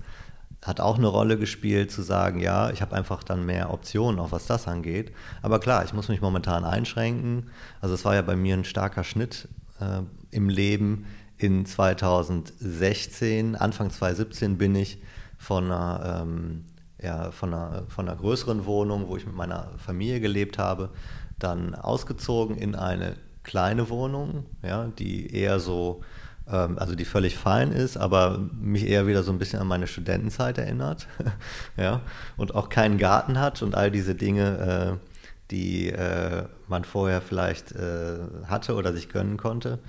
hat 0.63 0.80
auch 0.80 0.97
eine 0.97 1.08
Rolle 1.08 1.38
gespielt, 1.38 1.91
zu 1.91 2.02
sagen, 2.02 2.39
ja, 2.39 2.71
ich 2.71 2.82
habe 2.82 2.95
einfach 2.95 3.24
dann 3.24 3.45
mehr 3.45 3.71
Optionen, 3.71 4.19
auch 4.19 4.32
was 4.32 4.47
das 4.47 4.67
angeht. 4.67 5.12
Aber 5.43 5.60
klar, 5.60 5.86
ich 5.86 5.93
muss 5.93 6.10
mich 6.10 6.21
momentan 6.21 6.65
einschränken. 6.65 7.52
Also 7.82 7.93
es 7.93 8.04
war 8.04 8.15
ja 8.15 8.24
bei 8.24 8.36
mir 8.36 8.56
ein 8.56 8.65
starker 8.65 9.04
Schnitt 9.04 9.47
äh, 9.80 10.02
im 10.32 10.50
Leben 10.50 11.06
in 11.41 11.65
2016, 11.65 13.56
Anfang 13.56 13.89
2017 13.89 14.60
bin 14.60 14.75
ich 14.75 15.01
von 15.39 15.65
einer, 15.65 16.21
ähm, 16.21 16.65
ja, 17.01 17.32
von, 17.32 17.51
einer, 17.51 17.86
von 17.88 18.08
einer 18.08 18.15
größeren 18.15 18.65
Wohnung, 18.65 19.08
wo 19.08 19.17
ich 19.17 19.25
mit 19.25 19.36
meiner 19.36 19.71
Familie 19.77 20.19
gelebt 20.19 20.60
habe, 20.60 20.91
dann 21.39 21.73
ausgezogen 21.73 22.58
in 22.58 22.75
eine 22.75 23.15
kleine 23.41 23.89
Wohnung, 23.89 24.45
ja, 24.62 24.89
die 24.99 25.34
eher 25.36 25.60
so, 25.60 26.01
ähm, 26.47 26.77
also 26.77 26.93
die 26.93 27.06
völlig 27.06 27.38
fein 27.38 27.71
ist, 27.71 27.97
aber 27.97 28.38
mich 28.54 28.86
eher 28.86 29.08
wieder 29.08 29.23
so 29.23 29.32
ein 29.32 29.39
bisschen 29.39 29.62
an 29.62 29.67
meine 29.67 29.88
Studentenzeit 29.88 30.60
erinnert, 30.60 31.08
ja, 31.75 32.01
und 32.38 32.54
auch 32.54 32.69
keinen 32.69 32.99
Garten 32.99 33.39
hat 33.39 33.63
und 33.63 33.73
all 33.73 33.89
diese 33.89 34.13
Dinge, 34.13 34.99
äh, 34.99 35.08
die 35.49 35.89
äh, 35.89 36.43
man 36.67 36.84
vorher 36.84 37.19
vielleicht 37.19 37.71
äh, 37.71 38.19
hatte 38.45 38.75
oder 38.75 38.93
sich 38.93 39.10
gönnen 39.10 39.38
konnte 39.38 39.80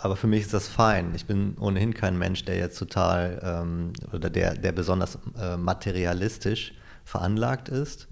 aber 0.00 0.16
für 0.16 0.26
mich 0.26 0.42
ist 0.42 0.54
das 0.54 0.68
fein. 0.68 1.14
Ich 1.14 1.26
bin 1.26 1.56
ohnehin 1.58 1.94
kein 1.94 2.18
Mensch, 2.18 2.44
der 2.44 2.56
jetzt 2.56 2.78
total 2.78 3.40
ähm, 3.42 3.92
oder 4.12 4.30
der, 4.30 4.54
der 4.54 4.72
besonders 4.72 5.18
äh, 5.38 5.56
materialistisch 5.56 6.72
veranlagt 7.04 7.68
ist, 7.68 8.08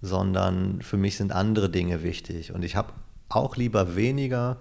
sondern 0.00 0.82
für 0.82 0.96
mich 0.96 1.16
sind 1.16 1.32
andere 1.32 1.70
Dinge 1.70 2.02
wichtig. 2.02 2.52
Und 2.52 2.64
ich 2.64 2.76
habe 2.76 2.92
auch 3.28 3.56
lieber 3.56 3.96
weniger 3.96 4.58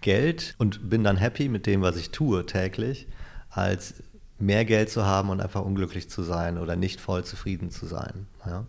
Geld 0.00 0.54
und 0.58 0.90
bin 0.90 1.04
dann 1.04 1.16
happy 1.16 1.48
mit 1.48 1.66
dem, 1.66 1.82
was 1.82 1.96
ich 1.96 2.10
tue 2.10 2.44
täglich, 2.46 3.06
als 3.50 3.94
mehr 4.38 4.64
Geld 4.64 4.90
zu 4.90 5.04
haben 5.04 5.30
und 5.30 5.40
einfach 5.40 5.62
unglücklich 5.62 6.10
zu 6.10 6.22
sein 6.22 6.58
oder 6.58 6.76
nicht 6.76 7.00
voll 7.00 7.24
zufrieden 7.24 7.70
zu 7.70 7.86
sein. 7.86 8.26
Ja? 8.44 8.66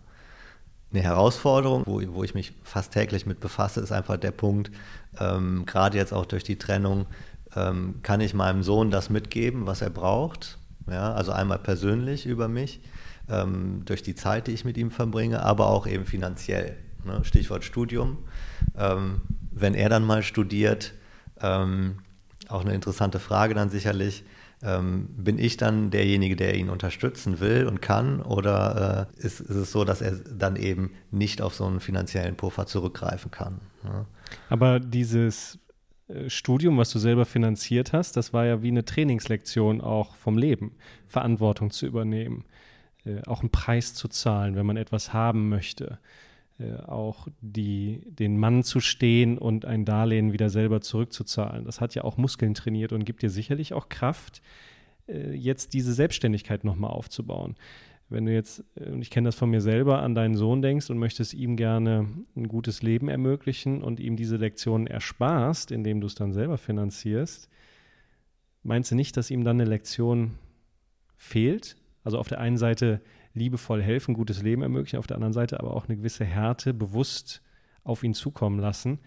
Eine 0.92 1.02
Herausforderung, 1.02 1.82
wo, 1.86 2.00
wo 2.14 2.24
ich 2.24 2.34
mich 2.34 2.52
fast 2.62 2.92
täglich 2.92 3.26
mit 3.26 3.40
befasse, 3.40 3.80
ist 3.80 3.92
einfach 3.92 4.16
der 4.16 4.30
Punkt, 4.30 4.70
ähm, 5.18 5.64
gerade 5.66 5.98
jetzt 5.98 6.12
auch 6.12 6.26
durch 6.26 6.44
die 6.44 6.56
Trennung, 6.56 7.06
ähm, 7.54 7.96
kann 8.02 8.20
ich 8.20 8.34
meinem 8.34 8.62
Sohn 8.62 8.90
das 8.90 9.10
mitgeben, 9.10 9.66
was 9.66 9.82
er 9.82 9.90
braucht. 9.90 10.58
Ja, 10.88 11.14
also 11.14 11.32
einmal 11.32 11.58
persönlich 11.58 12.26
über 12.26 12.46
mich, 12.46 12.80
ähm, 13.28 13.82
durch 13.84 14.02
die 14.02 14.14
Zeit, 14.14 14.46
die 14.46 14.52
ich 14.52 14.64
mit 14.64 14.76
ihm 14.76 14.90
verbringe, 14.90 15.42
aber 15.42 15.66
auch 15.66 15.86
eben 15.86 16.04
finanziell. 16.04 16.76
Ne? 17.04 17.24
Stichwort 17.24 17.64
Studium. 17.64 18.18
Ähm, 18.76 19.22
wenn 19.50 19.74
er 19.74 19.88
dann 19.88 20.04
mal 20.04 20.22
studiert, 20.22 20.92
ähm, 21.40 21.98
auch 22.48 22.60
eine 22.60 22.74
interessante 22.74 23.18
Frage 23.18 23.54
dann 23.54 23.70
sicherlich, 23.70 24.24
ähm, 24.62 25.08
bin 25.16 25.38
ich 25.38 25.56
dann 25.56 25.90
derjenige, 25.90 26.36
der 26.36 26.54
ihn 26.54 26.70
unterstützen 26.70 27.40
will 27.40 27.66
und 27.66 27.82
kann? 27.82 28.22
Oder 28.22 29.08
äh, 29.16 29.24
ist, 29.26 29.40
ist, 29.40 29.50
es 29.50 29.72
so, 29.72 29.84
dass 29.84 30.00
er 30.00 30.12
dann 30.12 30.56
eben 30.56 30.92
nicht 31.10 31.42
auf 31.42 31.54
so 31.54 31.66
einen 31.66 31.80
finanziellen 31.80 32.36
Puffer 32.36 32.66
zurückgreifen 32.66 33.30
kann? 33.30 33.60
Ja? 33.84 34.06
Aber 34.48 34.80
dieses 34.80 35.58
äh, 36.08 36.30
Studium, 36.30 36.78
was 36.78 36.90
du 36.90 36.98
selber 36.98 37.26
finanziert 37.26 37.92
hast, 37.92 38.16
das 38.16 38.32
war 38.32 38.46
ja 38.46 38.62
wie 38.62 38.68
eine 38.68 38.84
Trainingslektion 38.84 39.80
auch 39.80 40.16
vom 40.16 40.38
Leben, 40.38 40.72
Verantwortung 41.06 41.70
zu 41.70 41.86
übernehmen, 41.86 42.44
äh, 43.04 43.22
auch 43.26 43.40
einen 43.40 43.50
Preis 43.50 43.94
zu 43.94 44.08
zahlen, 44.08 44.56
wenn 44.56 44.66
man 44.66 44.76
etwas 44.76 45.12
haben 45.12 45.48
möchte, 45.48 45.98
auch 46.86 47.28
die, 47.40 48.02
den 48.06 48.38
Mann 48.38 48.62
zu 48.62 48.80
stehen 48.80 49.38
und 49.38 49.64
ein 49.64 49.84
Darlehen 49.84 50.32
wieder 50.32 50.48
selber 50.48 50.80
zurückzuzahlen. 50.80 51.64
Das 51.64 51.80
hat 51.80 51.94
ja 51.94 52.04
auch 52.04 52.16
Muskeln 52.16 52.54
trainiert 52.54 52.92
und 52.92 53.04
gibt 53.04 53.22
dir 53.22 53.30
sicherlich 53.30 53.74
auch 53.74 53.88
Kraft, 53.88 54.40
äh, 55.08 55.34
jetzt 55.34 55.74
diese 55.74 55.92
Selbstständigkeit 55.92 56.64
nochmal 56.64 56.90
aufzubauen 56.90 57.56
wenn 58.08 58.26
du 58.26 58.32
jetzt, 58.32 58.64
äh, 58.76 58.90
und 58.90 59.02
ich 59.02 59.10
kenne 59.10 59.28
das 59.28 59.34
von 59.34 59.50
mir 59.50 59.60
selber, 59.60 60.02
an 60.02 60.14
deinen 60.14 60.36
Sohn 60.36 60.62
denkst 60.62 60.90
und 60.90 60.98
möchtest 60.98 61.34
ihm 61.34 61.56
gerne 61.56 62.08
ein 62.36 62.48
gutes 62.48 62.82
Leben 62.82 63.08
ermöglichen 63.08 63.82
und 63.82 64.00
ihm 64.00 64.16
diese 64.16 64.36
Lektionen 64.36 64.86
ersparst, 64.86 65.72
indem 65.72 66.00
du 66.00 66.06
es 66.06 66.14
dann 66.14 66.32
selber 66.32 66.58
finanzierst, 66.58 67.48
meinst 68.62 68.90
du 68.90 68.94
nicht, 68.94 69.16
dass 69.16 69.30
ihm 69.30 69.44
dann 69.44 69.60
eine 69.60 69.68
Lektion 69.68 70.32
fehlt? 71.16 71.76
Also 72.06 72.20
auf 72.20 72.28
der 72.28 72.38
einen 72.38 72.56
Seite 72.56 73.00
liebevoll 73.34 73.82
helfen, 73.82 74.14
gutes 74.14 74.40
Leben 74.40 74.62
ermöglichen, 74.62 75.00
auf 75.00 75.08
der 75.08 75.16
anderen 75.16 75.32
Seite 75.32 75.58
aber 75.58 75.74
auch 75.74 75.88
eine 75.88 75.96
gewisse 75.96 76.24
Härte 76.24 76.72
bewusst 76.72 77.42
auf 77.82 78.04
ihn 78.04 78.14
zukommen 78.14 78.60
lassen, 78.60 79.00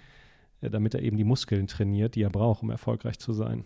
äh, 0.60 0.70
damit 0.70 0.96
er 0.96 1.02
eben 1.02 1.16
die 1.16 1.24
Muskeln 1.24 1.68
trainiert, 1.68 2.16
die 2.16 2.24
er 2.24 2.30
braucht, 2.30 2.62
um 2.62 2.70
erfolgreich 2.70 3.18
zu 3.18 3.32
sein. 3.32 3.64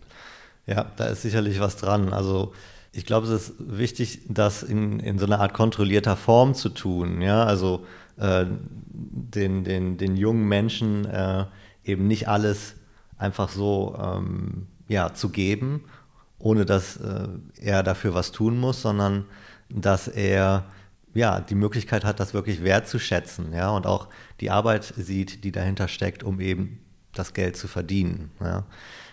Ja, 0.66 0.86
da 0.94 1.06
ist 1.06 1.22
sicherlich 1.22 1.58
was 1.58 1.76
dran. 1.76 2.12
Also 2.12 2.52
ich 2.92 3.06
glaube, 3.06 3.26
es 3.26 3.48
ist 3.48 3.54
wichtig, 3.58 4.20
das 4.28 4.62
in, 4.62 5.00
in 5.00 5.18
so 5.18 5.26
einer 5.26 5.40
Art 5.40 5.52
kontrollierter 5.52 6.14
Form 6.14 6.54
zu 6.54 6.68
tun. 6.68 7.20
Ja, 7.20 7.42
also 7.42 7.84
äh, 8.16 8.46
den, 8.86 9.64
den, 9.64 9.98
den 9.98 10.16
jungen 10.16 10.46
Menschen 10.46 11.06
äh, 11.06 11.46
eben 11.84 12.06
nicht 12.06 12.28
alles 12.28 12.76
einfach 13.18 13.48
so 13.48 13.98
ähm, 14.00 14.68
ja, 14.86 15.12
zu 15.12 15.30
geben, 15.30 15.82
ohne 16.44 16.66
dass 16.66 16.98
äh, 16.98 17.26
er 17.58 17.82
dafür 17.82 18.12
was 18.12 18.30
tun 18.30 18.58
muss, 18.60 18.82
sondern 18.82 19.24
dass 19.70 20.08
er 20.08 20.66
ja, 21.14 21.40
die 21.40 21.54
Möglichkeit 21.54 22.04
hat, 22.04 22.20
das 22.20 22.34
wirklich 22.34 22.62
wertzuschätzen, 22.62 23.52
ja, 23.54 23.70
und 23.70 23.86
auch 23.86 24.08
die 24.40 24.50
Arbeit 24.50 24.84
sieht, 24.96 25.42
die 25.44 25.52
dahinter 25.52 25.88
steckt, 25.88 26.22
um 26.22 26.40
eben 26.40 26.80
das 27.14 27.32
Geld 27.32 27.56
zu 27.56 27.66
verdienen. 27.66 28.30
Ja. 28.40 28.64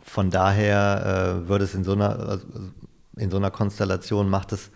Von 0.03 0.29
daher 0.29 1.43
äh, 1.45 1.47
würde 1.47 1.63
es 1.63 1.73
in 1.73 1.85
so 1.85 1.93
einer, 1.93 2.19
also, 2.19 2.45
in 3.15 3.31
so 3.31 3.37
einer 3.37 3.51
Konstellation 3.51 4.29
macht 4.29 4.51
es 4.51 4.71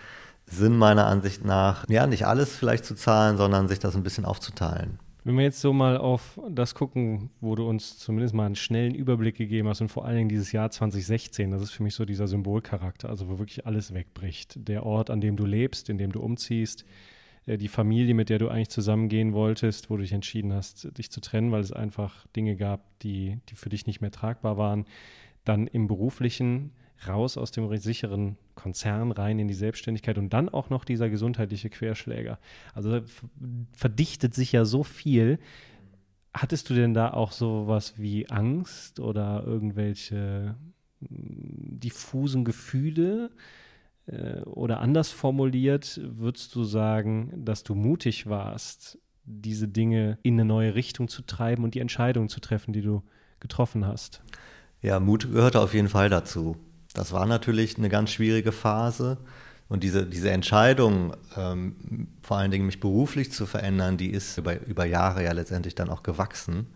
Sinn, 0.46 0.78
meiner 0.78 1.08
Ansicht 1.08 1.44
nach, 1.44 1.86
ja, 1.90 2.08
nicht 2.08 2.26
alles 2.26 2.56
vielleicht 2.56 2.86
zu 2.86 2.96
zahlen, 2.96 3.36
sondern 3.36 3.68
sich 3.68 3.80
das 3.80 3.96
ein 3.96 4.04
bisschen 4.04 4.24
aufzuteilen. 4.24 5.00
Wenn 5.26 5.38
wir 5.38 5.44
jetzt 5.44 5.60
so 5.60 5.74
mal 5.74 5.98
auf 5.98 6.40
das 6.48 6.76
gucken, 6.76 7.32
wo 7.42 7.56
du 7.56 7.68
uns 7.68 7.98
zumindest 7.98 8.36
mal 8.36 8.46
einen 8.46 8.56
schnellen 8.56 8.94
Überblick 8.94 9.36
gegeben 9.36 9.68
hast 9.68 9.82
und 9.82 9.90
vor 9.90 10.06
allen 10.06 10.18
Dingen 10.18 10.30
dieses 10.30 10.52
Jahr 10.52 10.70
2016, 10.70 11.50
das 11.50 11.64
ist 11.64 11.72
für 11.72 11.82
mich 11.82 11.96
so 11.96 12.06
dieser 12.06 12.28
Symbolcharakter, 12.28 13.10
also 13.10 13.28
wo 13.28 13.40
wirklich 13.40 13.66
alles 13.66 13.92
wegbricht. 13.92 14.68
Der 14.68 14.86
Ort, 14.86 15.10
an 15.10 15.22
dem 15.22 15.36
du 15.36 15.48
lebst, 15.48 15.90
in 15.90 15.98
dem 15.98 16.12
du 16.12 16.20
umziehst, 16.20 16.86
äh, 17.48 17.58
die 17.58 17.70
Familie, 17.70 18.14
mit 18.14 18.30
der 18.30 18.38
du 18.38 18.50
eigentlich 18.50 18.70
zusammengehen 18.70 19.34
wolltest, 19.34 19.90
wo 19.90 19.96
du 19.96 20.04
dich 20.04 20.14
entschieden 20.14 20.54
hast, 20.54 20.96
dich 20.96 21.10
zu 21.10 21.22
trennen, 21.22 21.52
weil 21.52 21.62
es 21.62 21.72
einfach 21.72 22.28
Dinge 22.36 22.56
gab, 22.56 23.00
die, 23.00 23.40
die 23.50 23.56
für 23.56 23.70
dich 23.70 23.88
nicht 23.88 24.02
mehr 24.02 24.12
tragbar 24.12 24.60
waren. 24.60 24.86
Dann 25.44 25.66
im 25.66 25.88
beruflichen, 25.88 26.70
raus 27.08 27.38
aus 27.38 27.52
dem 27.52 27.76
sicheren 27.78 28.38
Konzern 28.56 29.12
rein 29.12 29.40
in 29.40 29.48
die 29.48 29.54
Selbstständigkeit 29.54 30.18
und 30.18 30.34
dann 30.34 30.50
auch 30.50 30.70
noch 30.70 30.86
dieser 30.86 31.10
gesundheitliche 31.10 31.70
Querschläger. 31.70 32.40
Also 32.74 33.02
verdichtet 33.74 34.34
sich 34.34 34.52
ja 34.52 34.66
so 34.66 34.84
viel. 34.84 35.40
Hattest 36.34 36.70
du 36.70 36.74
denn 36.74 36.94
da 36.94 37.12
auch 37.12 37.32
so 37.32 37.68
was 37.68 37.98
wie 37.98 38.30
Angst 38.30 39.00
oder 39.00 39.44
irgendwelche 39.46 40.56
hm, 41.00 41.80
diffusen 41.80 42.46
Gefühle? 42.46 43.32
Äh, 44.08 44.42
oder 44.42 44.80
anders 44.80 45.12
formuliert, 45.12 46.00
würdest 46.04 46.56
du 46.56 46.64
sagen, 46.64 47.32
dass 47.46 47.64
du 47.64 47.76
mutig 47.76 48.28
warst, 48.28 49.00
diese 49.24 49.68
Dinge 49.68 50.20
in 50.22 50.36
eine 50.36 50.46
neue 50.46 50.76
Richtung 50.76 51.08
zu 51.08 51.24
treiben 51.24 51.64
und 51.64 51.74
die 51.74 51.80
Entscheidungen 51.80 52.30
zu 52.30 52.40
treffen, 52.40 52.74
die 52.74 52.82
du 52.82 53.04
getroffen 53.40 53.86
hast? 53.86 54.22
Ja, 54.82 55.00
Mut 55.00 55.32
gehörte 55.32 55.60
auf 55.62 55.74
jeden 55.74 55.90
Fall 55.90 56.10
dazu. 56.10 56.58
Das 56.96 57.12
war 57.12 57.26
natürlich 57.26 57.78
eine 57.78 57.90
ganz 57.90 58.12
schwierige 58.12 58.52
Phase. 58.52 59.18
Und 59.68 59.84
diese, 59.84 60.06
diese 60.06 60.30
Entscheidung, 60.30 61.16
ähm, 61.36 62.08
vor 62.22 62.38
allen 62.38 62.52
Dingen 62.52 62.66
mich 62.66 62.80
beruflich 62.80 63.32
zu 63.32 63.46
verändern, 63.46 63.98
die 63.98 64.12
ist 64.12 64.38
über, 64.38 64.60
über 64.62 64.86
Jahre 64.86 65.24
ja 65.24 65.32
letztendlich 65.32 65.76
dann 65.76 65.90
auch 65.90 66.04
gewachsen. 66.04 66.68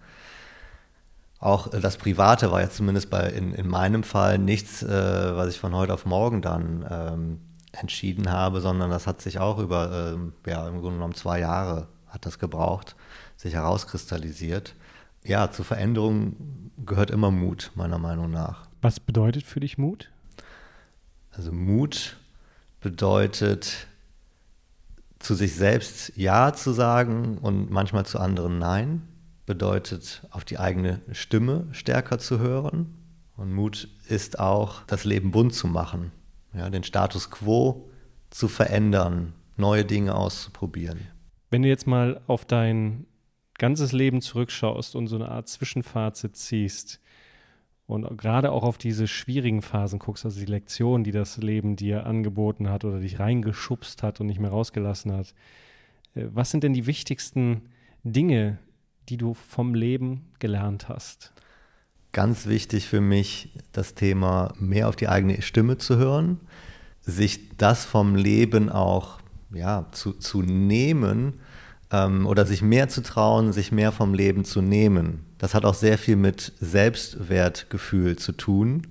Auch 1.40 1.72
äh, 1.74 1.80
das 1.80 1.98
Private 1.98 2.52
war 2.52 2.62
ja 2.62 2.70
zumindest 2.70 3.10
bei, 3.10 3.30
in, 3.30 3.54
in 3.54 3.68
meinem 3.68 4.04
Fall 4.04 4.38
nichts, 4.40 4.84
äh, 4.84 5.36
was 5.36 5.50
ich 5.54 5.60
von 5.60 5.76
heute 5.76 5.94
auf 5.94 6.06
morgen 6.06 6.42
dann 6.42 6.86
ähm, 6.90 7.40
entschieden 7.72 8.32
habe, 8.32 8.60
sondern 8.60 8.90
das 8.90 9.08
hat 9.08 9.22
sich 9.22 9.40
auch 9.40 9.60
über, 9.60 10.14
ähm, 10.14 10.34
ja, 10.46 10.68
im 10.68 10.82
Grunde 10.82 10.96
genommen 10.98 11.16
zwei 11.16 11.40
Jahre 11.40 11.88
hat 12.08 12.26
das 12.26 12.40
gebraucht, 12.40 12.96
sich 13.38 13.54
herauskristallisiert. 13.54 14.76
Ja, 15.24 15.52
zur 15.52 15.64
Veränderung 15.64 16.72
gehört 16.86 17.12
immer 17.12 17.30
Mut, 17.30 17.72
meiner 17.76 18.00
Meinung 18.00 18.32
nach. 18.32 18.69
Was 18.82 19.00
bedeutet 19.00 19.44
für 19.44 19.60
dich 19.60 19.78
Mut? 19.78 20.12
Also 21.32 21.52
Mut 21.52 22.18
bedeutet 22.82 23.88
zu 25.20 25.36
sich 25.36 25.56
selbst 25.56 26.14
Ja 26.16 26.54
zu 26.54 26.72
sagen 26.72 27.38
und 27.40 27.70
manchmal 27.70 28.06
zu 28.06 28.20
anderen 28.20 28.58
Nein. 28.58 29.02
Bedeutet 29.46 30.22
auf 30.32 30.46
die 30.46 30.60
eigene 30.60 31.02
Stimme 31.12 31.68
stärker 31.72 32.20
zu 32.20 32.40
hören. 32.40 32.96
Und 33.36 33.54
Mut 33.54 33.88
ist 34.08 34.40
auch, 34.40 34.84
das 34.84 35.06
Leben 35.06 35.32
bunt 35.32 35.54
zu 35.54 35.68
machen, 35.68 36.12
ja, 36.54 36.70
den 36.70 36.84
Status 36.84 37.32
quo 37.32 37.90
zu 38.30 38.48
verändern, 38.48 39.34
neue 39.58 39.86
Dinge 39.86 40.16
auszuprobieren. 40.16 41.00
Wenn 41.50 41.64
du 41.64 41.70
jetzt 41.70 41.88
mal 41.88 42.22
auf 42.28 42.46
dein 42.46 43.08
ganzes 43.58 43.92
Leben 43.92 44.22
zurückschaust 44.22 44.96
und 44.96 45.08
so 45.08 45.16
eine 45.16 45.30
Art 45.30 45.48
Zwischenfazit 45.48 46.36
ziehst, 46.36 47.00
und 47.90 48.20
gerade 48.20 48.52
auch 48.52 48.62
auf 48.62 48.78
diese 48.78 49.08
schwierigen 49.08 49.64
Phasen 49.64 49.98
guckst, 49.98 50.24
also 50.24 50.40
die 50.40 50.46
Lektion, 50.46 51.04
die 51.04 51.12
das 51.12 51.38
Leben 51.38 51.76
dir 51.76 52.06
angeboten 52.06 52.70
hat 52.70 52.86
oder 52.86 53.00
dich 53.00 53.20
reingeschubst 53.20 54.04
hat 54.04 54.22
und 54.22 54.28
nicht 54.28 54.40
mehr 54.40 54.52
rausgelassen 54.52 55.12
hat. 55.12 55.34
Äh, 56.14 56.26
was 56.32 56.52
sind 56.52 56.64
denn 56.64 56.74
die 56.74 56.86
wichtigsten 56.86 57.64
Dinge, 58.04 58.60
die 59.10 59.18
du 59.18 59.34
vom 59.34 59.74
Leben 59.74 60.28
gelernt 60.38 60.88
hast? 60.88 61.34
Ganz 62.12 62.46
wichtig 62.46 62.86
für 62.86 63.02
mich 63.02 63.58
das 63.72 63.96
Thema, 63.96 64.54
mehr 64.60 64.88
auf 64.88 64.96
die 64.96 65.08
eigene 65.08 65.42
Stimme 65.42 65.80
zu 65.80 65.98
hören, 65.98 66.40
sich 67.02 67.58
das 67.58 67.86
vom 67.86 68.16
Leben 68.16 68.70
auch 68.70 69.20
ja, 69.52 69.88
zu, 69.94 70.14
zu 70.14 70.44
nehmen 70.44 71.40
ähm, 71.92 72.26
oder 72.26 72.46
sich 72.46 72.62
mehr 72.62 72.90
zu 72.90 73.02
trauen, 73.02 73.54
sich 73.54 73.72
mehr 73.72 73.92
vom 73.92 74.14
Leben 74.14 74.46
zu 74.46 74.62
nehmen. 74.62 75.26
Das 75.38 75.54
hat 75.54 75.66
auch 75.66 75.74
sehr 75.74 75.98
viel 75.98 76.16
mit 76.16 76.54
Selbstwertgefühl 76.60 78.18
zu 78.18 78.34
tun. 78.34 78.88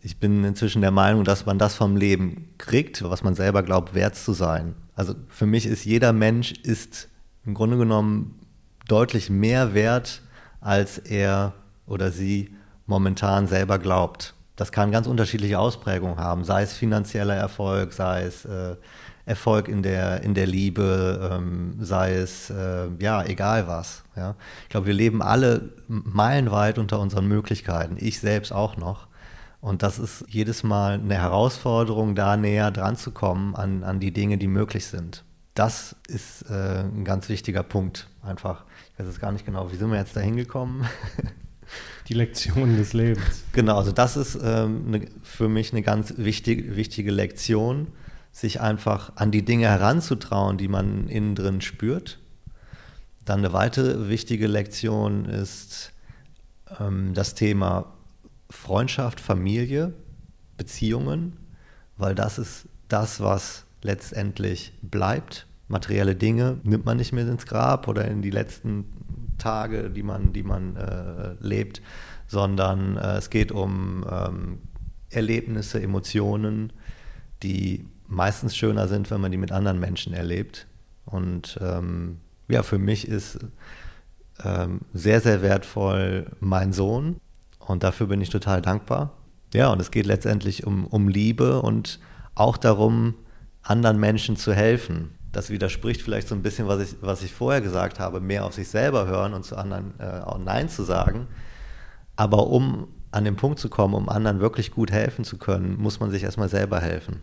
Ich 0.00 0.18
bin 0.18 0.44
inzwischen 0.44 0.82
der 0.82 0.90
Meinung, 0.90 1.24
dass 1.24 1.46
man 1.46 1.58
das 1.58 1.74
vom 1.74 1.96
Leben 1.96 2.48
kriegt, 2.58 3.02
was 3.02 3.22
man 3.22 3.34
selber 3.34 3.62
glaubt, 3.62 3.94
wert 3.94 4.16
zu 4.16 4.32
sein. 4.32 4.74
Also 4.94 5.14
für 5.28 5.46
mich 5.46 5.66
ist 5.66 5.84
jeder 5.84 6.12
Mensch 6.12 6.52
ist 6.62 7.08
im 7.46 7.54
Grunde 7.54 7.78
genommen 7.78 8.38
deutlich 8.86 9.30
mehr 9.30 9.74
wert, 9.74 10.22
als 10.60 10.98
er 10.98 11.54
oder 11.86 12.10
sie 12.10 12.54
momentan 12.86 13.46
selber 13.46 13.78
glaubt. 13.78 14.34
Das 14.56 14.72
kann 14.72 14.92
ganz 14.92 15.06
unterschiedliche 15.06 15.58
Ausprägungen 15.58 16.18
haben, 16.18 16.44
sei 16.44 16.62
es 16.62 16.74
finanzieller 16.74 17.34
Erfolg, 17.34 17.92
sei 17.92 18.24
es 18.24 18.44
äh, 18.44 18.76
Erfolg 19.26 19.68
in 19.68 19.82
der, 19.82 20.22
in 20.22 20.34
der 20.34 20.46
Liebe, 20.46 21.30
ähm, 21.32 21.76
sei 21.80 22.14
es, 22.14 22.50
äh, 22.50 22.88
ja, 23.00 23.24
egal 23.24 23.66
was. 23.66 24.04
Ja. 24.16 24.34
Ich 24.64 24.68
glaube, 24.68 24.86
wir 24.86 24.94
leben 24.94 25.22
alle 25.22 25.70
meilenweit 25.88 26.78
unter 26.78 27.00
unseren 27.00 27.26
Möglichkeiten, 27.26 27.96
ich 27.98 28.20
selbst 28.20 28.52
auch 28.52 28.76
noch. 28.76 29.08
Und 29.60 29.82
das 29.82 29.98
ist 29.98 30.26
jedes 30.28 30.62
Mal 30.62 30.94
eine 30.94 31.14
Herausforderung, 31.14 32.14
da 32.14 32.36
näher 32.36 32.70
dran 32.70 32.96
zu 32.96 33.12
kommen 33.12 33.54
an, 33.56 33.82
an 33.82 33.98
die 33.98 34.12
Dinge, 34.12 34.36
die 34.36 34.46
möglich 34.46 34.86
sind. 34.86 35.24
Das 35.54 35.96
ist 36.06 36.42
äh, 36.50 36.80
ein 36.80 37.04
ganz 37.04 37.30
wichtiger 37.30 37.62
Punkt, 37.62 38.08
einfach. 38.22 38.64
Ich 38.92 38.98
weiß 38.98 39.06
jetzt 39.06 39.20
gar 39.20 39.32
nicht 39.32 39.46
genau, 39.46 39.72
wie 39.72 39.76
sind 39.76 39.90
wir 39.90 39.98
jetzt 39.98 40.16
da 40.16 40.20
hingekommen? 40.20 40.84
Die 42.08 42.14
Lektion 42.14 42.76
des 42.76 42.92
Lebens. 42.92 43.44
Genau, 43.52 43.78
also 43.78 43.90
das 43.90 44.18
ist 44.18 44.38
ähm, 44.42 44.90
ne, 44.90 45.06
für 45.22 45.48
mich 45.48 45.72
eine 45.72 45.80
ganz 45.80 46.12
wichtig, 46.18 46.76
wichtige 46.76 47.10
Lektion 47.10 47.86
sich 48.34 48.60
einfach 48.60 49.12
an 49.14 49.30
die 49.30 49.44
Dinge 49.44 49.68
heranzutrauen, 49.68 50.58
die 50.58 50.66
man 50.66 51.06
innen 51.06 51.36
drin 51.36 51.60
spürt. 51.60 52.18
Dann 53.24 53.38
eine 53.38 53.52
weitere 53.52 54.08
wichtige 54.08 54.48
Lektion 54.48 55.24
ist 55.24 55.92
ähm, 56.80 57.14
das 57.14 57.36
Thema 57.36 57.94
Freundschaft, 58.50 59.20
Familie, 59.20 59.94
Beziehungen, 60.56 61.36
weil 61.96 62.16
das 62.16 62.38
ist 62.38 62.68
das, 62.88 63.20
was 63.20 63.66
letztendlich 63.82 64.72
bleibt. 64.82 65.46
Materielle 65.68 66.16
Dinge 66.16 66.58
nimmt 66.64 66.84
man 66.84 66.96
nicht 66.96 67.12
mehr 67.12 67.28
ins 67.28 67.46
Grab 67.46 67.86
oder 67.86 68.08
in 68.08 68.20
die 68.20 68.30
letzten 68.30 68.84
Tage, 69.38 69.90
die 69.90 70.02
man, 70.02 70.32
die 70.32 70.42
man 70.42 70.74
äh, 70.74 71.34
lebt, 71.38 71.82
sondern 72.26 72.96
äh, 72.96 73.18
es 73.18 73.30
geht 73.30 73.52
um 73.52 74.04
ähm, 74.10 74.58
Erlebnisse, 75.10 75.80
Emotionen, 75.80 76.72
die 77.44 77.86
meistens 78.06 78.56
schöner 78.56 78.88
sind, 78.88 79.10
wenn 79.10 79.20
man 79.20 79.32
die 79.32 79.38
mit 79.38 79.52
anderen 79.52 79.80
Menschen 79.80 80.12
erlebt. 80.12 80.66
Und 81.04 81.58
ähm, 81.60 82.18
ja, 82.48 82.62
für 82.62 82.78
mich 82.78 83.08
ist 83.08 83.38
ähm, 84.42 84.80
sehr, 84.92 85.20
sehr 85.20 85.42
wertvoll 85.42 86.26
mein 86.40 86.72
Sohn 86.72 87.20
und 87.58 87.82
dafür 87.82 88.06
bin 88.06 88.20
ich 88.20 88.30
total 88.30 88.62
dankbar. 88.62 89.12
Ja, 89.52 89.68
und 89.68 89.80
es 89.80 89.90
geht 89.90 90.06
letztendlich 90.06 90.66
um, 90.66 90.86
um 90.86 91.08
Liebe 91.08 91.62
und 91.62 92.00
auch 92.34 92.56
darum, 92.56 93.14
anderen 93.62 93.98
Menschen 93.98 94.36
zu 94.36 94.52
helfen. 94.52 95.14
Das 95.32 95.50
widerspricht 95.50 96.02
vielleicht 96.02 96.28
so 96.28 96.34
ein 96.34 96.42
bisschen, 96.42 96.68
was 96.68 96.80
ich, 96.80 96.96
was 97.00 97.22
ich 97.22 97.32
vorher 97.32 97.60
gesagt 97.60 97.98
habe, 97.98 98.20
mehr 98.20 98.44
auf 98.44 98.54
sich 98.54 98.68
selber 98.68 99.06
hören 99.06 99.32
und 99.32 99.44
zu 99.44 99.56
anderen 99.56 99.94
äh, 99.98 100.20
auch 100.20 100.38
Nein 100.38 100.68
zu 100.68 100.82
sagen. 100.82 101.26
Aber 102.16 102.48
um 102.48 102.88
an 103.10 103.24
den 103.24 103.36
Punkt 103.36 103.58
zu 103.58 103.68
kommen, 103.68 103.94
um 103.94 104.08
anderen 104.08 104.40
wirklich 104.40 104.72
gut 104.72 104.90
helfen 104.90 105.24
zu 105.24 105.38
können, 105.38 105.76
muss 105.80 106.00
man 106.00 106.10
sich 106.10 106.24
erstmal 106.24 106.48
selber 106.48 106.80
helfen. 106.80 107.22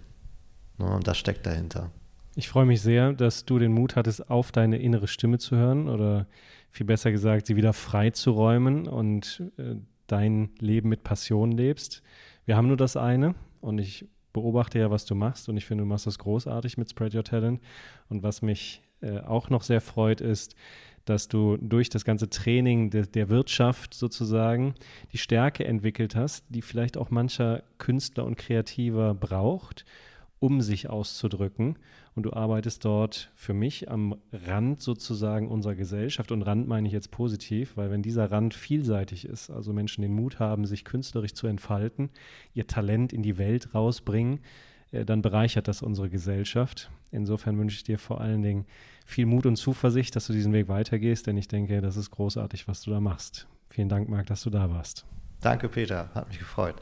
Ne, 0.81 0.95
und 0.95 1.07
das 1.07 1.17
steckt 1.17 1.45
dahinter. 1.45 1.91
Ich 2.35 2.49
freue 2.49 2.65
mich 2.65 2.81
sehr, 2.81 3.13
dass 3.13 3.45
du 3.45 3.59
den 3.59 3.73
Mut 3.73 3.95
hattest, 3.95 4.29
auf 4.29 4.51
deine 4.51 4.77
innere 4.77 5.07
Stimme 5.07 5.37
zu 5.37 5.55
hören 5.55 5.89
oder 5.89 6.27
viel 6.71 6.85
besser 6.85 7.11
gesagt, 7.11 7.45
sie 7.45 7.55
wieder 7.55 7.73
frei 7.73 8.09
zu 8.11 8.31
räumen 8.31 8.87
und 8.87 9.43
äh, 9.57 9.75
dein 10.07 10.49
Leben 10.59 10.89
mit 10.89 11.03
Passion 11.03 11.51
lebst. 11.51 12.01
Wir 12.45 12.55
haben 12.55 12.67
nur 12.67 12.77
das 12.77 12.95
eine 12.95 13.35
und 13.59 13.79
ich 13.79 14.07
beobachte 14.33 14.79
ja, 14.79 14.89
was 14.89 15.05
du 15.05 15.13
machst 15.13 15.49
und 15.49 15.57
ich 15.57 15.65
finde, 15.65 15.83
du 15.83 15.87
machst 15.87 16.07
das 16.07 16.17
großartig 16.19 16.77
mit 16.77 16.89
Spread 16.89 17.13
Your 17.13 17.23
Talent. 17.23 17.61
Und 18.07 18.23
was 18.23 18.41
mich 18.41 18.81
äh, 19.01 19.19
auch 19.19 19.49
noch 19.49 19.61
sehr 19.61 19.81
freut, 19.81 20.21
ist, 20.21 20.55
dass 21.05 21.27
du 21.27 21.57
durch 21.57 21.89
das 21.89 22.05
ganze 22.05 22.29
Training 22.29 22.89
de, 22.89 23.05
der 23.05 23.27
Wirtschaft 23.29 23.93
sozusagen 23.93 24.75
die 25.11 25.17
Stärke 25.17 25.65
entwickelt 25.65 26.15
hast, 26.15 26.45
die 26.49 26.61
vielleicht 26.61 26.95
auch 26.95 27.09
mancher 27.09 27.63
Künstler 27.77 28.25
und 28.25 28.37
Kreativer 28.37 29.13
braucht, 29.13 29.83
um 30.41 30.59
sich 30.59 30.89
auszudrücken 30.89 31.77
und 32.15 32.23
du 32.23 32.33
arbeitest 32.33 32.83
dort 32.83 33.31
für 33.35 33.53
mich 33.53 33.91
am 33.91 34.15
Rand 34.33 34.81
sozusagen 34.81 35.47
unserer 35.47 35.75
Gesellschaft. 35.75 36.31
Und 36.31 36.41
Rand 36.41 36.67
meine 36.67 36.87
ich 36.87 36.93
jetzt 36.93 37.11
positiv, 37.11 37.77
weil 37.77 37.91
wenn 37.91 38.01
dieser 38.01 38.31
Rand 38.31 38.55
vielseitig 38.55 39.25
ist, 39.25 39.51
also 39.51 39.71
Menschen 39.71 40.01
den 40.01 40.13
Mut 40.13 40.39
haben, 40.39 40.65
sich 40.65 40.83
künstlerisch 40.83 41.35
zu 41.35 41.45
entfalten, 41.45 42.09
ihr 42.55 42.65
Talent 42.65 43.13
in 43.13 43.21
die 43.21 43.37
Welt 43.37 43.75
rausbringen, 43.75 44.39
äh, 44.91 45.05
dann 45.05 45.21
bereichert 45.21 45.67
das 45.67 45.83
unsere 45.83 46.09
Gesellschaft. 46.09 46.89
Insofern 47.11 47.59
wünsche 47.59 47.75
ich 47.75 47.83
dir 47.83 47.99
vor 47.99 48.19
allen 48.19 48.41
Dingen 48.41 48.65
viel 49.05 49.27
Mut 49.27 49.45
und 49.45 49.57
Zuversicht, 49.57 50.15
dass 50.15 50.25
du 50.25 50.33
diesen 50.33 50.53
Weg 50.53 50.69
weitergehst, 50.69 51.27
denn 51.27 51.37
ich 51.37 51.49
denke, 51.49 51.81
das 51.81 51.97
ist 51.97 52.09
großartig, 52.09 52.67
was 52.67 52.81
du 52.81 52.89
da 52.89 52.99
machst. 52.99 53.47
Vielen 53.69 53.89
Dank, 53.89 54.09
Marc, 54.09 54.25
dass 54.25 54.41
du 54.41 54.49
da 54.49 54.71
warst. 54.71 55.05
Danke, 55.39 55.69
Peter. 55.69 56.09
Hat 56.15 56.29
mich 56.29 56.39
gefreut. 56.39 56.81